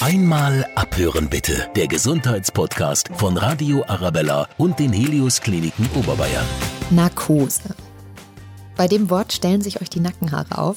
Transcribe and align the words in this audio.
Einmal 0.00 0.64
abhören 0.76 1.28
bitte. 1.28 1.68
Der 1.74 1.88
Gesundheitspodcast 1.88 3.10
von 3.14 3.36
Radio 3.36 3.84
Arabella 3.88 4.48
und 4.56 4.78
den 4.78 4.92
Helios 4.92 5.40
Kliniken 5.40 5.90
Oberbayern. 5.96 6.46
Narkose. 6.90 7.74
Bei 8.76 8.86
dem 8.86 9.10
Wort 9.10 9.32
stellen 9.32 9.60
sich 9.60 9.82
euch 9.82 9.90
die 9.90 9.98
Nackenhaare 9.98 10.56
auf. 10.56 10.76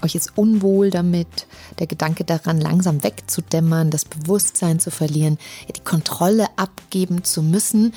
Euch 0.00 0.14
ist 0.14 0.38
unwohl 0.38 0.90
damit, 0.90 1.48
der 1.80 1.88
Gedanke 1.88 2.22
daran, 2.22 2.60
langsam 2.60 3.02
wegzudämmern, 3.02 3.90
das 3.90 4.04
Bewusstsein 4.04 4.78
zu 4.78 4.92
verlieren, 4.92 5.38
die 5.76 5.82
Kontrolle 5.82 6.46
abgeben 6.54 7.24
zu 7.24 7.42
müssen, 7.42 7.94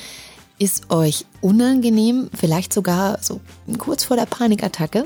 ist 0.57 0.89
euch 0.89 1.27
unangenehm, 1.41 2.31
vielleicht 2.35 2.73
sogar 2.73 3.21
so 3.21 3.39
kurz 3.77 4.03
vor 4.03 4.17
der 4.17 4.25
Panikattacke, 4.25 5.05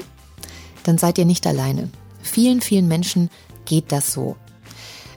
dann 0.83 0.97
seid 0.97 1.17
ihr 1.17 1.25
nicht 1.25 1.45
alleine. 1.45 1.89
Vielen, 2.21 2.61
vielen 2.61 2.87
Menschen 2.87 3.29
geht 3.65 3.91
das 3.91 4.13
so. 4.13 4.37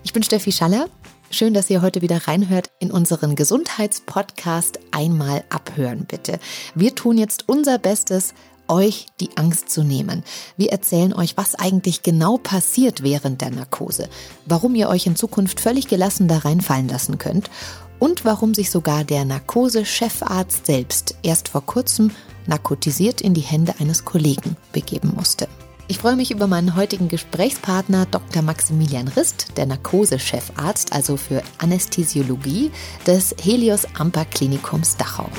Ich 0.07 0.13
bin 0.13 0.23
Steffi 0.23 0.53
Schaller. 0.53 0.89
Schön, 1.33 1.53
dass 1.53 1.69
ihr 1.69 1.83
heute 1.83 2.01
wieder 2.01 2.29
reinhört 2.29 2.71
in 2.79 2.93
unseren 2.93 3.35
Gesundheitspodcast 3.35 4.79
Einmal 4.93 5.43
abhören, 5.49 6.05
bitte. 6.05 6.39
Wir 6.77 6.95
tun 6.95 7.19
jetzt 7.19 7.49
unser 7.49 7.79
Bestes, 7.79 8.33
euch 8.69 9.09
die 9.19 9.37
Angst 9.37 9.69
zu 9.69 9.83
nehmen. 9.83 10.23
Wir 10.57 10.71
erzählen 10.71 11.13
euch, 11.13 11.37
was 11.37 11.57
eigentlich 11.57 12.05
genau 12.05 12.37
passiert 12.37 13.03
während 13.03 13.41
der 13.41 13.51
Narkose, 13.51 14.09
warum 14.45 14.77
ihr 14.77 14.89
euch 14.89 15.07
in 15.09 15.17
Zukunft 15.17 15.59
völlig 15.59 15.89
gelassen 15.89 16.29
da 16.29 16.39
reinfallen 16.39 16.89
lassen 16.89 17.19
könnt 17.19 17.51
und 17.99 18.25
warum 18.25 18.55
sich 18.55 18.71
sogar 18.71 19.03
der 19.03 19.25
Narkose-Chefarzt 19.25 20.67
selbst 20.67 21.17
erst 21.25 21.49
vor 21.49 21.67
kurzem 21.67 22.13
narkotisiert 22.47 23.23
in 23.23 23.35
die 23.35 23.41
Hände 23.41 23.75
eines 23.81 24.05
Kollegen 24.05 24.57
begeben 24.73 25.15
musste. 25.17 25.49
Ich 25.89 25.99
freue 25.99 26.17
mich 26.17 26.33
über 26.33 26.49
meinen 26.49 26.75
heutigen 26.75 27.07
Gesprächspartner 27.07 28.07
Dr. 28.07 28.43
Maximilian 28.43 29.07
Rist, 29.07 29.57
der 29.57 29.67
Narkose-Chefarzt, 29.67 30.93
also 30.93 31.17
für 31.17 31.45
Anästhesiologie 31.59 32.73
des 33.07 33.37
Helios 33.41 33.87
Amper 33.97 34.25
Klinikums 34.25 34.97
Dachau. 34.97 35.31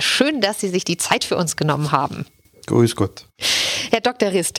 Schön, 0.00 0.40
dass 0.40 0.58
Sie 0.58 0.68
sich 0.68 0.82
die 0.84 0.96
Zeit 0.96 1.22
für 1.22 1.36
uns 1.36 1.54
genommen 1.54 1.92
haben. 1.92 2.26
Grüß 2.66 2.96
Gott. 2.96 3.28
Herr 3.92 4.00
Dr. 4.00 4.32
Rist, 4.32 4.58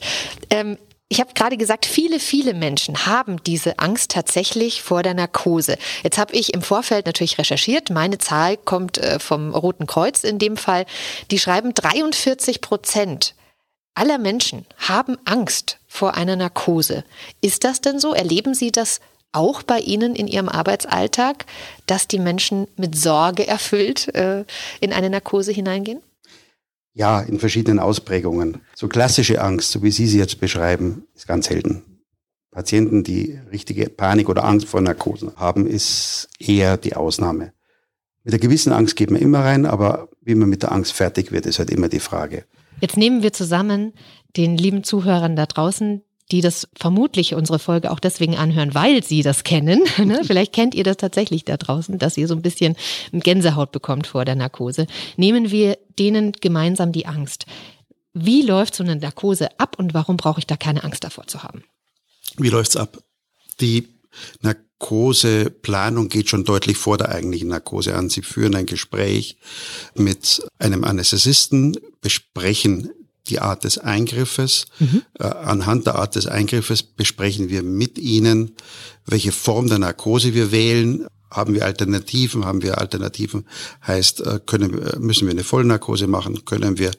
ähm, 0.50 0.78
ich 1.14 1.19
habe 1.19 1.36
gerade 1.36 1.58
gesagt, 1.58 1.86
viele, 1.86 2.19
viele 2.19 2.56
Menschen 2.56 3.06
haben 3.06 3.38
diese 3.44 3.78
Angst 3.78 4.09
tatsächlich 4.09 4.81
vor 4.81 5.03
der 5.03 5.14
Narkose. 5.14 5.78
Jetzt 6.02 6.17
habe 6.17 6.33
ich 6.33 6.56
im 6.56 6.64
Vorfeld 6.64 7.06
natürlich 7.06 7.38
recherchiert. 7.38 7.92
Meine 7.92 8.17
Zahl 8.17 8.58
kommt 8.58 8.97
äh, 8.97 9.19
vom 9.19 9.53
Roten 9.53 9.86
Kreuz 9.86 10.23
in 10.23 10.39
dem 10.39 10.58
Fall. 10.58 10.88
Die 11.30 11.38
schreiben 11.38 11.75
43 11.75 12.61
Prozent 12.61 13.36
aller 13.94 14.17
Menschen 14.17 14.66
haben 14.80 15.19
Angst 15.23 15.78
vor 15.88 16.16
einer 16.16 16.36
Narkose. 16.36 17.03
Ist 17.41 17.64
das 17.64 17.80
denn 17.80 18.00
so? 18.00 18.16
Erleben 18.16 18.56
Sie 18.56 18.72
das 18.72 19.00
auch 19.34 19.61
bei 19.61 19.81
Ihnen 19.81 20.16
in 20.16 20.28
Ihrem 20.28 20.50
Arbeitsalltag, 20.50 21.45
dass 21.86 22.08
die 22.08 22.17
Menschen 22.17 22.67
mit 22.75 22.97
Sorge 22.97 23.45
erfüllt 23.45 24.16
äh, 24.16 24.45
in 24.80 24.91
eine 24.91 25.11
Narkose 25.11 25.52
hineingehen? 25.52 26.02
Ja, 26.94 27.22
in 27.22 27.39
verschiedenen 27.39 27.80
Ausprägungen. 27.80 28.61
So 28.75 28.88
klassische 28.88 29.41
Angst, 29.41 29.72
so 29.72 29.81
wie 29.81 29.91
Sie 29.91 30.08
sie 30.08 30.19
jetzt 30.19 30.39
beschreiben, 30.39 31.08
ist 31.16 31.27
ganz 31.27 31.47
selten. 31.47 31.83
Patienten, 32.52 33.03
die 33.03 33.39
richtige 33.52 33.89
Panik 33.89 34.30
oder 34.30 34.44
Angst 34.44 34.67
vor 34.67 34.80
Narkosen 34.80 35.35
haben, 35.38 35.66
ist 35.66 36.30
eher 36.39 36.77
die 36.77 36.95
Ausnahme. 36.95 37.52
Mit 38.23 38.33
einer 38.33 38.41
gewissen 38.41 38.72
Angst 38.72 38.95
geht 38.95 39.09
man 39.09 39.22
immer 39.22 39.39
rein, 39.39 39.66
aber 39.66 40.09
wie 40.22 40.35
man 40.35 40.50
mit 40.50 40.61
der 40.61 40.72
Angst 40.72 40.94
fertig 40.94 41.31
wird, 41.31 41.47
ist 41.47 41.59
halt 41.59 41.72
immer 41.72 41.89
die 41.89 42.00
Frage. 42.00 42.45
Jetzt 42.80 42.95
nehmen 42.95 43.23
wir 43.23 43.33
zusammen 43.33 43.94
den 44.38 44.55
lieben 44.55 44.83
Zuhörern 44.83 45.35
da 45.35 45.45
draußen 45.45 46.03
die 46.33 46.41
das 46.41 46.67
vermutlich 46.75 47.35
unsere 47.35 47.59
Folge 47.59 47.91
auch 47.91 47.99
deswegen 47.99 48.35
anhören, 48.35 48.73
weil 48.73 49.03
sie 49.03 49.21
das 49.21 49.43
kennen. 49.43 49.83
Ne? 50.03 50.21
Vielleicht 50.25 50.51
kennt 50.51 50.75
ihr 50.75 50.83
das 50.83 50.97
tatsächlich 50.97 51.45
da 51.45 51.55
draußen, 51.55 51.97
dass 51.97 52.17
ihr 52.17 52.27
so 52.27 52.33
ein 52.33 52.41
bisschen 52.41 52.75
Gänsehaut 53.13 53.71
bekommt 53.71 54.07
vor 54.07 54.25
der 54.25 54.35
Narkose. 54.35 54.88
Nehmen 55.16 55.49
wir 55.51 55.77
denen 55.97 56.33
gemeinsam 56.33 56.91
die 56.91 57.05
Angst. 57.05 57.45
Wie 58.13 58.41
läuft 58.41 58.75
so 58.75 58.83
eine 58.83 58.95
Narkose 58.95 59.59
ab 59.59 59.77
und 59.77 59.93
warum 59.93 60.17
brauche 60.17 60.39
ich 60.39 60.47
da 60.47 60.57
keine 60.57 60.83
Angst 60.83 61.03
davor 61.03 61.27
zu 61.27 61.43
haben? 61.43 61.63
Wie 62.38 62.49
läuft's 62.49 62.75
ab? 62.75 62.97
Die 63.61 63.88
Narkoseplanung 64.41 66.09
geht 66.09 66.29
schon 66.29 66.43
deutlich 66.43 66.77
vor 66.77 66.97
der 66.97 67.09
eigentlichen 67.09 67.49
Narkose 67.49 67.95
an. 67.95 68.09
Sie 68.09 68.23
führen 68.23 68.55
ein 68.55 68.66
Gespräch 68.66 69.38
mit 69.95 70.45
einem 70.57 70.83
Anästhesisten, 70.83 71.77
besprechen 72.01 72.89
die 73.28 73.39
Art 73.39 73.63
des 73.63 73.78
Eingriffes. 73.78 74.66
Mhm. 74.79 75.03
Äh, 75.19 75.23
anhand 75.25 75.88
der 75.88 75.95
Art 75.95 76.16
des 76.16 76.28
Eingriffes 76.28 76.84
besprechen 76.84 77.50
wir 77.50 77.63
mit 77.63 77.97
Ihnen, 77.97 78.56
welche 79.06 79.31
Form 79.31 79.67
der 79.67 79.79
Narkose 79.79 80.34
wir 80.34 80.51
wählen. 80.51 81.07
Haben 81.29 81.56
wir 81.56 81.66
Alternativen? 81.66 82.45
Haben 82.45 82.61
wir 82.61 82.78
Alternativen? 82.78 83.47
Heißt, 83.85 84.22
äh, 84.22 84.39
können, 84.45 84.79
müssen 85.00 85.25
wir 85.28 85.31
eine 85.31 85.44
Vollnarkose 85.44 86.07
machen? 86.07 86.45
Können 86.45 86.78
wir 86.78 86.91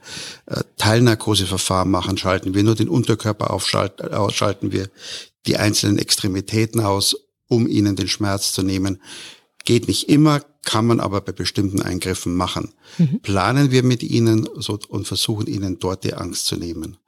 äh, 0.47 0.63
Teilnarkoseverfahren 0.77 1.91
machen? 1.91 2.19
Schalten 2.19 2.55
wir 2.55 2.65
nur 2.65 2.75
den 2.75 2.89
Unterkörper 2.89 3.53
auf? 3.53 3.67
Schalten 3.67 4.73
wir 4.73 4.89
die 5.47 5.57
einzelnen 5.57 5.99
Extremitäten 5.99 6.81
aus, 6.81 7.17
um 7.49 7.69
Ihnen 7.69 7.97
den 7.97 8.09
Schmerz 8.09 8.53
zu 8.53 8.63
nehmen? 8.63 9.01
Geht 9.65 9.89
nicht 9.89 10.09
immer, 10.09 10.41
kann 10.65 10.87
man 10.87 11.01
aber 11.01 11.21
bei 11.21 11.33
bestimmten 11.33 11.83
Eingriffen 11.83 12.35
machen. 12.35 12.73
Mhm. 12.99 13.21
Planen 13.21 13.71
wir 13.71 13.83
mit 13.83 14.03
ihnen 14.03 14.49
so, 14.57 14.79
und 14.89 15.07
versuchen 15.07 15.47
ihnen 15.47 15.79
dort 15.79 16.05
die 16.05 16.15
Angst 16.15 16.47
zu 16.47 16.57
nehmen. 16.57 16.99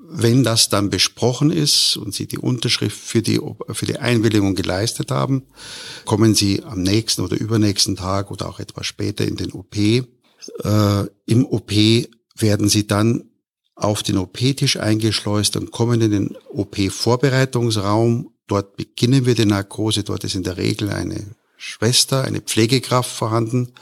Wenn 0.00 0.44
das 0.44 0.68
dann 0.68 0.90
besprochen 0.90 1.50
ist 1.50 1.96
und 1.96 2.14
Sie 2.14 2.26
die 2.28 2.38
Unterschrift 2.38 2.98
für 2.98 3.20
die, 3.20 3.40
für 3.70 3.86
die 3.86 3.98
Einwilligung 3.98 4.54
geleistet 4.54 5.10
haben, 5.10 5.42
kommen 6.04 6.34
Sie 6.34 6.62
am 6.62 6.82
nächsten 6.82 7.22
oder 7.22 7.36
übernächsten 7.36 7.96
Tag 7.96 8.30
oder 8.30 8.48
auch 8.48 8.60
etwas 8.60 8.86
später 8.86 9.26
in 9.26 9.36
den 9.36 9.52
OP. 9.52 9.76
Äh, 9.76 10.04
Im 11.26 11.44
OP 11.46 11.72
werden 12.36 12.68
Sie 12.68 12.86
dann 12.86 13.24
auf 13.74 14.02
den 14.02 14.18
OP-Tisch 14.18 14.76
eingeschleust 14.76 15.56
und 15.56 15.72
kommen 15.72 16.00
in 16.00 16.10
den 16.10 16.36
OP-Vorbereitungsraum. 16.48 18.30
Dort 18.46 18.76
beginnen 18.76 19.26
wir 19.26 19.34
die 19.34 19.46
Narkose. 19.46 20.04
Dort 20.04 20.24
ist 20.24 20.34
in 20.34 20.42
der 20.42 20.56
Regel 20.56 20.90
eine 20.90 21.26
Schwester, 21.60 22.22
eine 22.22 22.40
Pflegekraft 22.40 23.10
vorhanden. 23.10 23.72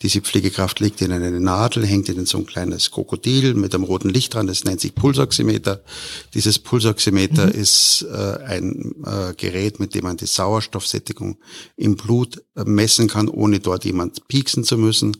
Diese 0.00 0.22
Pflegekraft 0.22 0.80
legt 0.80 1.02
ihnen 1.02 1.22
eine 1.22 1.40
Nadel, 1.40 1.84
hängt 1.84 2.08
ihnen 2.08 2.24
so 2.24 2.38
ein 2.38 2.46
kleines 2.46 2.90
Krokodil 2.90 3.52
mit 3.52 3.74
einem 3.74 3.84
roten 3.84 4.08
Licht 4.08 4.32
dran, 4.32 4.46
das 4.46 4.64
nennt 4.64 4.80
sich 4.80 4.94
Pulsoximeter. 4.94 5.82
Dieses 6.32 6.58
Pulsoximeter 6.58 7.46
mhm. 7.46 7.52
ist 7.52 8.06
äh, 8.10 8.38
ein 8.44 8.94
äh, 9.04 9.34
Gerät, 9.36 9.78
mit 9.78 9.94
dem 9.94 10.04
man 10.04 10.16
die 10.16 10.24
Sauerstoffsättigung 10.26 11.38
im 11.76 11.96
Blut 11.96 12.42
äh, 12.56 12.64
messen 12.64 13.08
kann, 13.08 13.28
ohne 13.28 13.60
dort 13.60 13.84
jemand 13.84 14.26
pieksen 14.28 14.64
zu 14.64 14.78
müssen. 14.78 15.14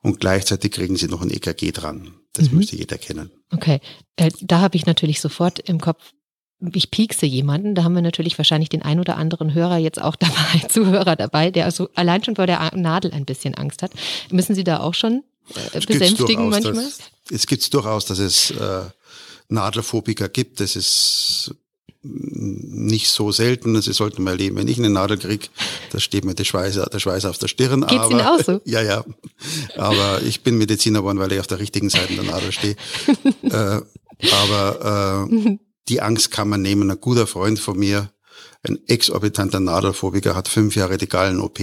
Und 0.00 0.18
gleichzeitig 0.18 0.72
kriegen 0.72 0.96
sie 0.96 1.08
noch 1.08 1.20
ein 1.20 1.30
EKG 1.30 1.72
dran. 1.72 2.14
Das 2.32 2.50
mhm. 2.50 2.58
müsste 2.58 2.76
jeder 2.76 2.96
kennen. 2.96 3.30
Okay, 3.52 3.80
äh, 4.16 4.30
da 4.40 4.60
habe 4.60 4.76
ich 4.76 4.86
natürlich 4.86 5.20
sofort 5.20 5.58
im 5.58 5.78
Kopf 5.78 6.12
ich 6.72 6.90
piekse 6.90 7.26
jemanden, 7.26 7.74
da 7.74 7.84
haben 7.84 7.94
wir 7.94 8.02
natürlich 8.02 8.36
wahrscheinlich 8.38 8.68
den 8.68 8.82
ein 8.82 9.00
oder 9.00 9.16
anderen 9.16 9.54
Hörer 9.54 9.78
jetzt 9.78 10.00
auch 10.00 10.16
dabei, 10.16 10.66
Zuhörer 10.68 11.16
dabei, 11.16 11.50
der 11.50 11.64
also 11.64 11.88
allein 11.94 12.22
schon 12.24 12.36
vor 12.36 12.46
der 12.46 12.70
Nadel 12.76 13.12
ein 13.12 13.24
bisschen 13.24 13.54
Angst 13.54 13.82
hat. 13.82 13.92
Müssen 14.30 14.54
Sie 14.54 14.64
da 14.64 14.80
auch 14.80 14.94
schon 14.94 15.24
äh, 15.54 15.80
besänftigen 15.80 16.50
durchaus, 16.50 16.64
manchmal? 16.64 16.84
Dass, 16.84 17.00
es 17.30 17.46
gibt 17.46 17.72
durchaus, 17.72 18.04
dass 18.04 18.18
es 18.18 18.50
äh, 18.50 18.82
Nadelphobiker 19.48 20.28
gibt. 20.28 20.60
Das 20.60 20.76
ist 20.76 21.54
nicht 22.02 23.10
so 23.10 23.30
selten. 23.30 23.80
Sie 23.82 23.92
sollten 23.92 24.22
mal 24.22 24.32
erleben, 24.32 24.56
wenn 24.56 24.68
ich 24.68 24.78
eine 24.78 24.88
Nadel 24.88 25.18
krieg, 25.18 25.50
da 25.92 26.00
steht 26.00 26.24
mir 26.24 26.34
der 26.34 26.44
Schweiß, 26.44 26.80
der 26.90 26.98
Schweiß 26.98 27.26
auf 27.26 27.36
der 27.36 27.48
Stirn. 27.48 27.82
Geht's 27.82 28.04
aber, 28.04 28.10
Ihnen 28.10 28.20
auch 28.20 28.42
so? 28.42 28.60
Ja, 28.64 28.80
ja. 28.80 29.04
Aber 29.76 30.22
ich 30.22 30.42
bin 30.42 30.56
Mediziner 30.56 31.00
geworden, 31.00 31.18
weil 31.18 31.32
ich 31.32 31.40
auf 31.40 31.46
der 31.46 31.58
richtigen 31.58 31.90
Seite 31.90 32.14
der 32.14 32.24
Nadel 32.24 32.52
stehe. 32.52 32.76
äh, 33.42 33.80
aber 34.32 35.28
äh, 35.30 35.58
die 35.90 36.00
Angst 36.00 36.30
kann 36.30 36.48
man 36.48 36.62
nehmen. 36.62 36.90
Ein 36.90 37.00
guter 37.00 37.26
Freund 37.26 37.58
von 37.58 37.78
mir, 37.78 38.10
ein 38.62 38.78
exorbitanter 38.86 39.60
Nadelphobiker, 39.60 40.34
hat 40.34 40.48
fünf 40.48 40.76
Jahre 40.76 40.96
die 40.96 41.08
Gallen-OP 41.08 41.58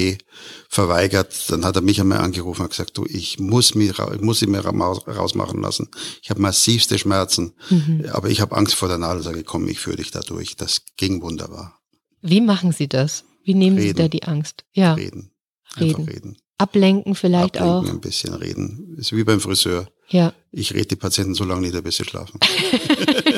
verweigert. 0.69 1.49
Dann 1.49 1.65
hat 1.65 1.77
er 1.77 1.81
mich 1.81 1.99
einmal 2.01 2.19
angerufen 2.19 2.63
und 2.63 2.69
gesagt, 2.69 2.97
du, 2.97 3.05
ich 3.07 3.39
muss 3.39 3.73
mich, 3.73 3.97
ich 3.97 4.21
muss 4.21 4.39
sie 4.39 4.47
mir 4.47 4.63
rausmachen 4.65 5.61
lassen. 5.61 5.89
Ich 6.21 6.29
habe 6.29 6.41
massivste 6.41 6.99
Schmerzen, 6.99 7.53
mhm. 7.69 8.05
aber 8.11 8.29
ich 8.29 8.41
habe 8.41 8.55
Angst 8.55 8.75
vor 8.75 8.89
der 8.89 8.97
Nadel. 8.97 9.23
Sage, 9.23 9.43
komm, 9.43 9.67
ich 9.67 9.79
führe 9.79 9.97
dich 9.97 10.11
da 10.11 10.19
durch. 10.19 10.55
Das 10.55 10.81
ging 10.97 11.21
wunderbar. 11.21 11.79
Wie 12.21 12.41
machen 12.41 12.73
Sie 12.73 12.87
das? 12.87 13.23
Wie 13.43 13.53
nehmen 13.53 13.77
reden. 13.77 13.87
Sie 13.87 13.93
da 13.93 14.07
die 14.09 14.23
Angst? 14.23 14.65
Ja. 14.73 14.93
Reden. 14.95 15.31
Einfach 15.75 15.99
reden. 15.99 16.09
reden. 16.09 16.37
Ablenken 16.57 17.15
vielleicht 17.15 17.57
Ablenken, 17.57 17.89
auch. 17.89 17.93
ein 17.93 18.01
bisschen 18.01 18.33
reden. 18.33 18.95
Ist 18.97 19.15
wie 19.15 19.23
beim 19.23 19.39
Friseur. 19.39 19.87
Ja. 20.09 20.33
Ich 20.51 20.73
rede 20.73 20.87
die 20.87 20.95
Patienten 20.95 21.35
so 21.35 21.43
lange 21.43 21.61
nicht, 21.61 21.83
bis 21.83 21.97
sie 21.97 22.03
schlafen. 22.03 22.39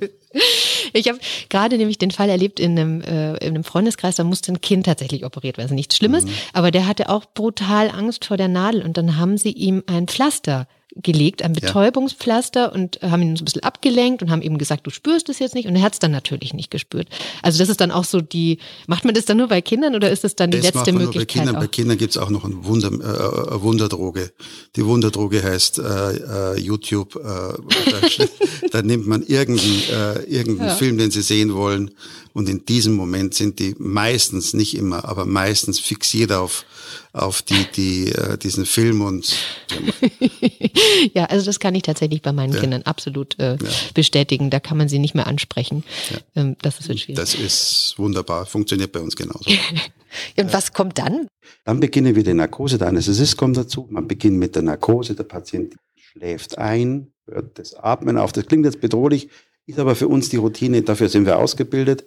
Ich 0.93 1.09
habe 1.09 1.19
gerade 1.49 1.79
nämlich 1.79 1.99
den 1.99 2.11
Fall 2.11 2.29
erlebt 2.29 2.61
in 2.61 2.79
einem, 2.79 3.01
äh, 3.01 3.37
in 3.39 3.55
einem 3.55 3.65
Freundeskreis, 3.65 4.17
da 4.17 4.25
musste 4.25 4.53
ein 4.53 4.61
Kind 4.61 4.87
tatsächlich 4.87 5.25
operiert 5.25 5.57
werden. 5.57 5.67
Also 5.67 5.75
nichts 5.75 5.97
Schlimmes, 5.97 6.25
mhm. 6.25 6.31
aber 6.53 6.71
der 6.71 6.87
hatte 6.87 7.09
auch 7.09 7.25
brutal 7.35 7.91
Angst 7.91 8.27
vor 8.27 8.37
der 8.37 8.49
Nadel 8.49 8.83
und 8.83 8.97
dann 8.97 9.17
haben 9.17 9.39
sie 9.39 9.53
ihm 9.53 9.83
ein 9.87 10.07
Pflaster 10.07 10.69
gelegt, 11.03 11.43
ein 11.43 11.53
Betäubungspflaster 11.53 12.73
und 12.73 13.01
haben 13.03 13.23
ihn 13.23 13.37
so 13.37 13.43
ein 13.43 13.45
bisschen 13.45 13.63
abgelenkt 13.63 14.23
und 14.23 14.31
haben 14.31 14.43
ihm 14.43 14.59
gesagt, 14.59 14.87
du 14.87 14.91
spürst 14.91 15.29
es 15.29 15.39
jetzt 15.39 15.55
nicht 15.55 15.69
und 15.69 15.77
er 15.77 15.83
hat 15.83 15.93
es 15.93 15.99
dann 15.99 16.11
natürlich 16.11 16.55
nicht 16.55 16.71
gespürt. 16.71 17.09
Also 17.43 17.59
das 17.59 17.69
ist 17.69 17.81
dann 17.81 17.91
auch 17.91 18.05
so 18.05 18.21
die, 18.21 18.59
macht 18.87 19.05
man 19.05 19.15
das 19.15 19.27
dann 19.27 19.37
nur 19.37 19.49
bei 19.49 19.61
Kindern 19.61 19.95
oder 19.95 20.11
ist 20.11 20.25
das 20.25 20.37
dann 20.37 20.51
die 20.51 20.59
das 20.59 20.67
letzte 20.67 20.79
macht 20.79 20.93
man 20.93 21.05
Möglichkeit? 21.05 21.17
Nur 21.17 21.27
bei 21.27 21.27
Kindern, 21.27 21.57
auch? 21.57 21.61
bei 21.61 21.67
Kindern 21.69 21.99
gibt's 21.99 22.17
auch 22.17 22.31
noch 22.31 22.45
ein 22.45 22.65
Wunder, 22.65 22.89
äh, 22.89 23.51
eine 23.51 23.63
Wunderdroge. 23.63 24.33
Die 24.77 24.85
Wunderdroge 24.85 25.43
heißt 25.43 25.79
äh, 25.79 26.53
äh, 26.55 26.61
YouTube. 26.61 27.17
Äh, 27.17 27.21
da, 27.21 28.27
da 28.73 28.83
nimmt 28.83 29.07
man 29.07 29.23
irgendeinen, 29.23 29.83
äh, 29.91 30.23
irgendeinen 30.25 30.71
Ja. 30.71 30.75
Film, 30.75 30.99
den 30.99 31.11
sie 31.11 31.23
sehen 31.23 31.55
wollen 31.55 31.91
und 32.37 32.51
in 32.51 32.67
diesem 32.67 32.93
Moment 32.93 33.33
sind 33.33 33.59
die 33.61 33.75
meistens, 33.79 34.53
nicht 34.53 34.77
immer, 34.77 35.07
aber 35.07 35.25
meistens 35.25 35.81
fixiert 35.81 36.33
auf 36.33 36.67
auf 37.17 37.43
die, 37.43 37.67
die, 37.75 38.13
äh, 38.13 38.37
diesen 38.39 38.67
Film 38.67 39.01
und 39.01 39.35
Ja, 41.15 41.25
also 41.27 41.47
das 41.47 41.59
kann 41.59 41.75
ich 41.75 41.83
tatsächlich 41.83 42.23
bei 42.23 42.33
meinen 42.33 42.53
Ja. 42.53 42.61
Kindern 42.61 42.83
absolut 42.83 43.39
äh, 43.39 43.57
bestätigen. 43.95 44.51
Da 44.51 44.61
kann 44.61 44.77
man 44.77 44.89
sie 44.89 44.99
nicht 44.99 45.15
mehr 45.15 45.27
ansprechen. 45.27 45.85
Ja. 46.11 46.43
Ähm, 46.43 46.57
das 46.63 46.79
ist 46.81 46.87
schwierig. 47.01 47.17
das 47.17 47.35
ist 47.35 47.95
wunderbar, 47.97 48.47
funktioniert 48.47 48.93
bei 48.93 49.01
uns 49.01 49.17
genauso. 49.17 49.51
und 50.37 50.53
was 50.53 50.73
kommt 50.73 50.99
dann? 50.99 51.27
Dann 51.65 51.81
beginnen 51.81 52.15
wir 52.15 52.23
die 52.23 52.35
Narkose, 52.35 52.79
der 52.79 52.89
Anästhesist 52.89 53.37
kommt 53.37 53.57
dazu. 53.57 53.87
Man 53.91 54.07
beginnt 54.07 54.39
mit 54.39 54.55
der 54.55 54.63
Narkose, 54.63 55.15
der 55.15 55.25
Patient 55.25 55.75
schläft 55.97 56.59
ein, 56.59 57.13
hört 57.27 57.59
das 57.59 57.75
Atmen 57.75 58.19
auf. 58.19 58.33
Das 58.33 58.47
klingt 58.47 58.65
jetzt 58.65 58.81
bedrohlich, 58.81 59.29
ist 59.67 59.79
aber 59.79 59.97
für 59.97 60.09
uns 60.09 60.29
die 60.29 60.37
Routine, 60.37 60.83
dafür 60.83 61.09
sind 61.09 61.27
wir 61.27 61.39
ausgebildet. 61.39 62.05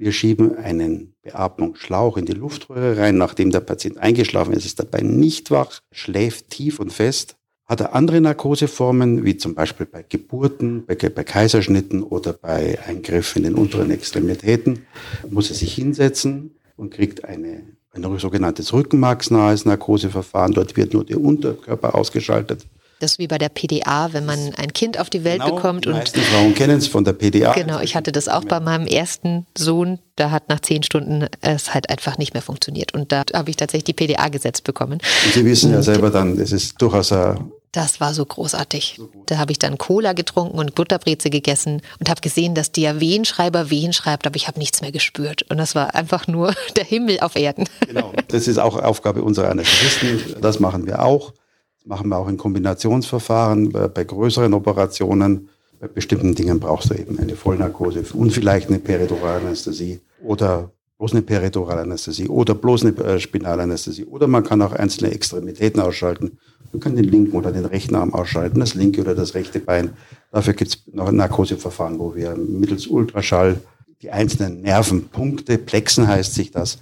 Wir 0.00 0.12
schieben 0.12 0.56
einen 0.56 1.12
Beatmungsschlauch 1.20 2.16
in 2.16 2.24
die 2.24 2.32
Luftröhre 2.32 2.96
rein, 2.96 3.18
nachdem 3.18 3.50
der 3.50 3.60
Patient 3.60 3.98
eingeschlafen 3.98 4.54
ist, 4.54 4.64
ist 4.64 4.78
dabei 4.78 5.02
nicht 5.02 5.50
wach, 5.50 5.80
schläft 5.92 6.48
tief 6.48 6.80
und 6.80 6.90
fest. 6.90 7.36
Hat 7.66 7.82
er 7.82 7.94
andere 7.94 8.18
Narkoseformen, 8.22 9.26
wie 9.26 9.36
zum 9.36 9.54
Beispiel 9.54 9.84
bei 9.84 10.02
Geburten, 10.02 10.86
bei, 10.86 10.94
bei 10.94 11.22
Kaiserschnitten 11.22 12.02
oder 12.02 12.32
bei 12.32 12.78
Eingriffen 12.86 13.44
in 13.44 13.52
den 13.52 13.60
unteren 13.60 13.90
Extremitäten, 13.90 14.86
muss 15.28 15.50
er 15.50 15.56
sich 15.56 15.74
hinsetzen 15.74 16.54
und 16.76 16.94
kriegt 16.94 17.26
eine, 17.26 17.60
ein 17.90 18.18
sogenanntes 18.18 18.72
rückenmarksnahes 18.72 19.66
Narkoseverfahren. 19.66 20.54
Dort 20.54 20.78
wird 20.78 20.94
nur 20.94 21.04
der 21.04 21.20
Unterkörper 21.20 21.94
ausgeschaltet. 21.94 22.66
Das 23.00 23.12
ist 23.12 23.18
wie 23.18 23.28
bei 23.28 23.38
der 23.38 23.48
PDA, 23.48 24.12
wenn 24.12 24.26
man 24.26 24.52
ein 24.58 24.74
Kind 24.74 25.00
auf 25.00 25.08
die 25.08 25.24
Welt 25.24 25.42
bekommt 25.42 25.86
die 25.86 25.88
und 25.88 25.96
meisten 25.96 26.20
Frauen 26.20 26.54
kennen 26.54 26.76
es 26.76 26.86
von 26.86 27.02
der 27.02 27.14
PDA. 27.14 27.54
Genau, 27.54 27.80
ich 27.80 27.96
hatte 27.96 28.12
das 28.12 28.28
auch 28.28 28.44
bei 28.44 28.60
meinem 28.60 28.86
ersten 28.86 29.46
Sohn. 29.56 29.98
Da 30.16 30.30
hat 30.30 30.50
nach 30.50 30.60
zehn 30.60 30.82
Stunden 30.82 31.26
es 31.40 31.72
halt 31.72 31.88
einfach 31.88 32.18
nicht 32.18 32.34
mehr 32.34 32.42
funktioniert. 32.42 32.92
Und 32.92 33.10
da 33.10 33.22
habe 33.32 33.48
ich 33.48 33.56
tatsächlich 33.56 33.84
die 33.84 33.94
PDA 33.94 34.28
gesetzt 34.28 34.64
bekommen. 34.64 35.00
Und 35.24 35.32
Sie 35.32 35.46
wissen 35.46 35.72
ja 35.72 35.80
selber 35.80 36.10
dann, 36.10 36.38
es 36.38 36.52
ist 36.52 36.74
durchaus 36.82 37.10
ein 37.12 37.50
Das 37.72 38.00
war 38.00 38.12
so 38.12 38.22
großartig. 38.22 39.00
Da 39.24 39.38
habe 39.38 39.52
ich 39.52 39.58
dann 39.58 39.78
Cola 39.78 40.12
getrunken 40.12 40.58
und 40.58 40.74
Butterbreze 40.74 41.30
gegessen 41.30 41.80
und 42.00 42.10
habe 42.10 42.20
gesehen, 42.20 42.54
dass 42.54 42.70
der 42.70 43.00
Wehenschreiber 43.00 43.70
Wehen 43.70 43.94
schreibt, 43.94 44.26
aber 44.26 44.36
ich 44.36 44.46
habe 44.46 44.58
nichts 44.58 44.82
mehr 44.82 44.92
gespürt. 44.92 45.46
Und 45.48 45.56
das 45.56 45.74
war 45.74 45.94
einfach 45.94 46.26
nur 46.26 46.52
der 46.76 46.84
Himmel 46.84 47.20
auf 47.20 47.34
Erden. 47.34 47.66
Genau. 47.86 48.12
Das 48.28 48.46
ist 48.46 48.58
auch 48.58 48.76
Aufgabe 48.76 49.22
unserer 49.22 49.48
Anästhesisten. 49.48 50.36
Das 50.42 50.60
machen 50.60 50.86
wir 50.86 51.02
auch. 51.02 51.32
Das 51.80 51.88
machen 51.88 52.08
wir 52.08 52.18
auch 52.18 52.28
in 52.28 52.36
Kombinationsverfahren 52.36 53.70
bei, 53.70 53.88
bei 53.88 54.04
größeren 54.04 54.52
Operationen. 54.52 55.48
Bei 55.80 55.88
bestimmten 55.88 56.34
Dingen 56.34 56.60
brauchst 56.60 56.90
du 56.90 56.94
eben 56.94 57.18
eine 57.18 57.34
Vollnarkose 57.36 58.04
und 58.12 58.32
vielleicht 58.32 58.68
eine 58.68 58.78
Periduralanästhesie 58.78 60.00
oder 60.22 60.70
bloß 60.98 61.12
eine 61.12 61.22
Periduralanästhesie 61.22 62.28
oder 62.28 62.54
bloß 62.54 62.84
eine 62.84 62.96
äh, 62.98 63.18
Spinalanästhesie. 63.18 64.04
Oder 64.04 64.26
man 64.26 64.44
kann 64.44 64.60
auch 64.60 64.72
einzelne 64.72 65.10
Extremitäten 65.12 65.80
ausschalten. 65.80 66.38
Man 66.72 66.80
kann 66.80 66.96
den 66.96 67.06
linken 67.06 67.34
oder 67.34 67.50
den 67.50 67.64
rechten 67.64 67.94
Arm 67.94 68.12
ausschalten, 68.12 68.60
das 68.60 68.74
linke 68.74 69.00
oder 69.00 69.14
das 69.14 69.34
rechte 69.34 69.58
Bein. 69.58 69.94
Dafür 70.30 70.52
gibt 70.52 70.70
es 70.70 70.82
noch 70.92 71.08
ein 71.08 71.16
Narkoseverfahren, 71.16 71.98
wo 71.98 72.14
wir 72.14 72.36
mittels 72.36 72.86
Ultraschall 72.86 73.60
die 74.02 74.10
einzelnen 74.10 74.60
Nervenpunkte, 74.60 75.56
Plexen 75.56 76.06
heißt 76.06 76.34
sich 76.34 76.50
das, 76.50 76.78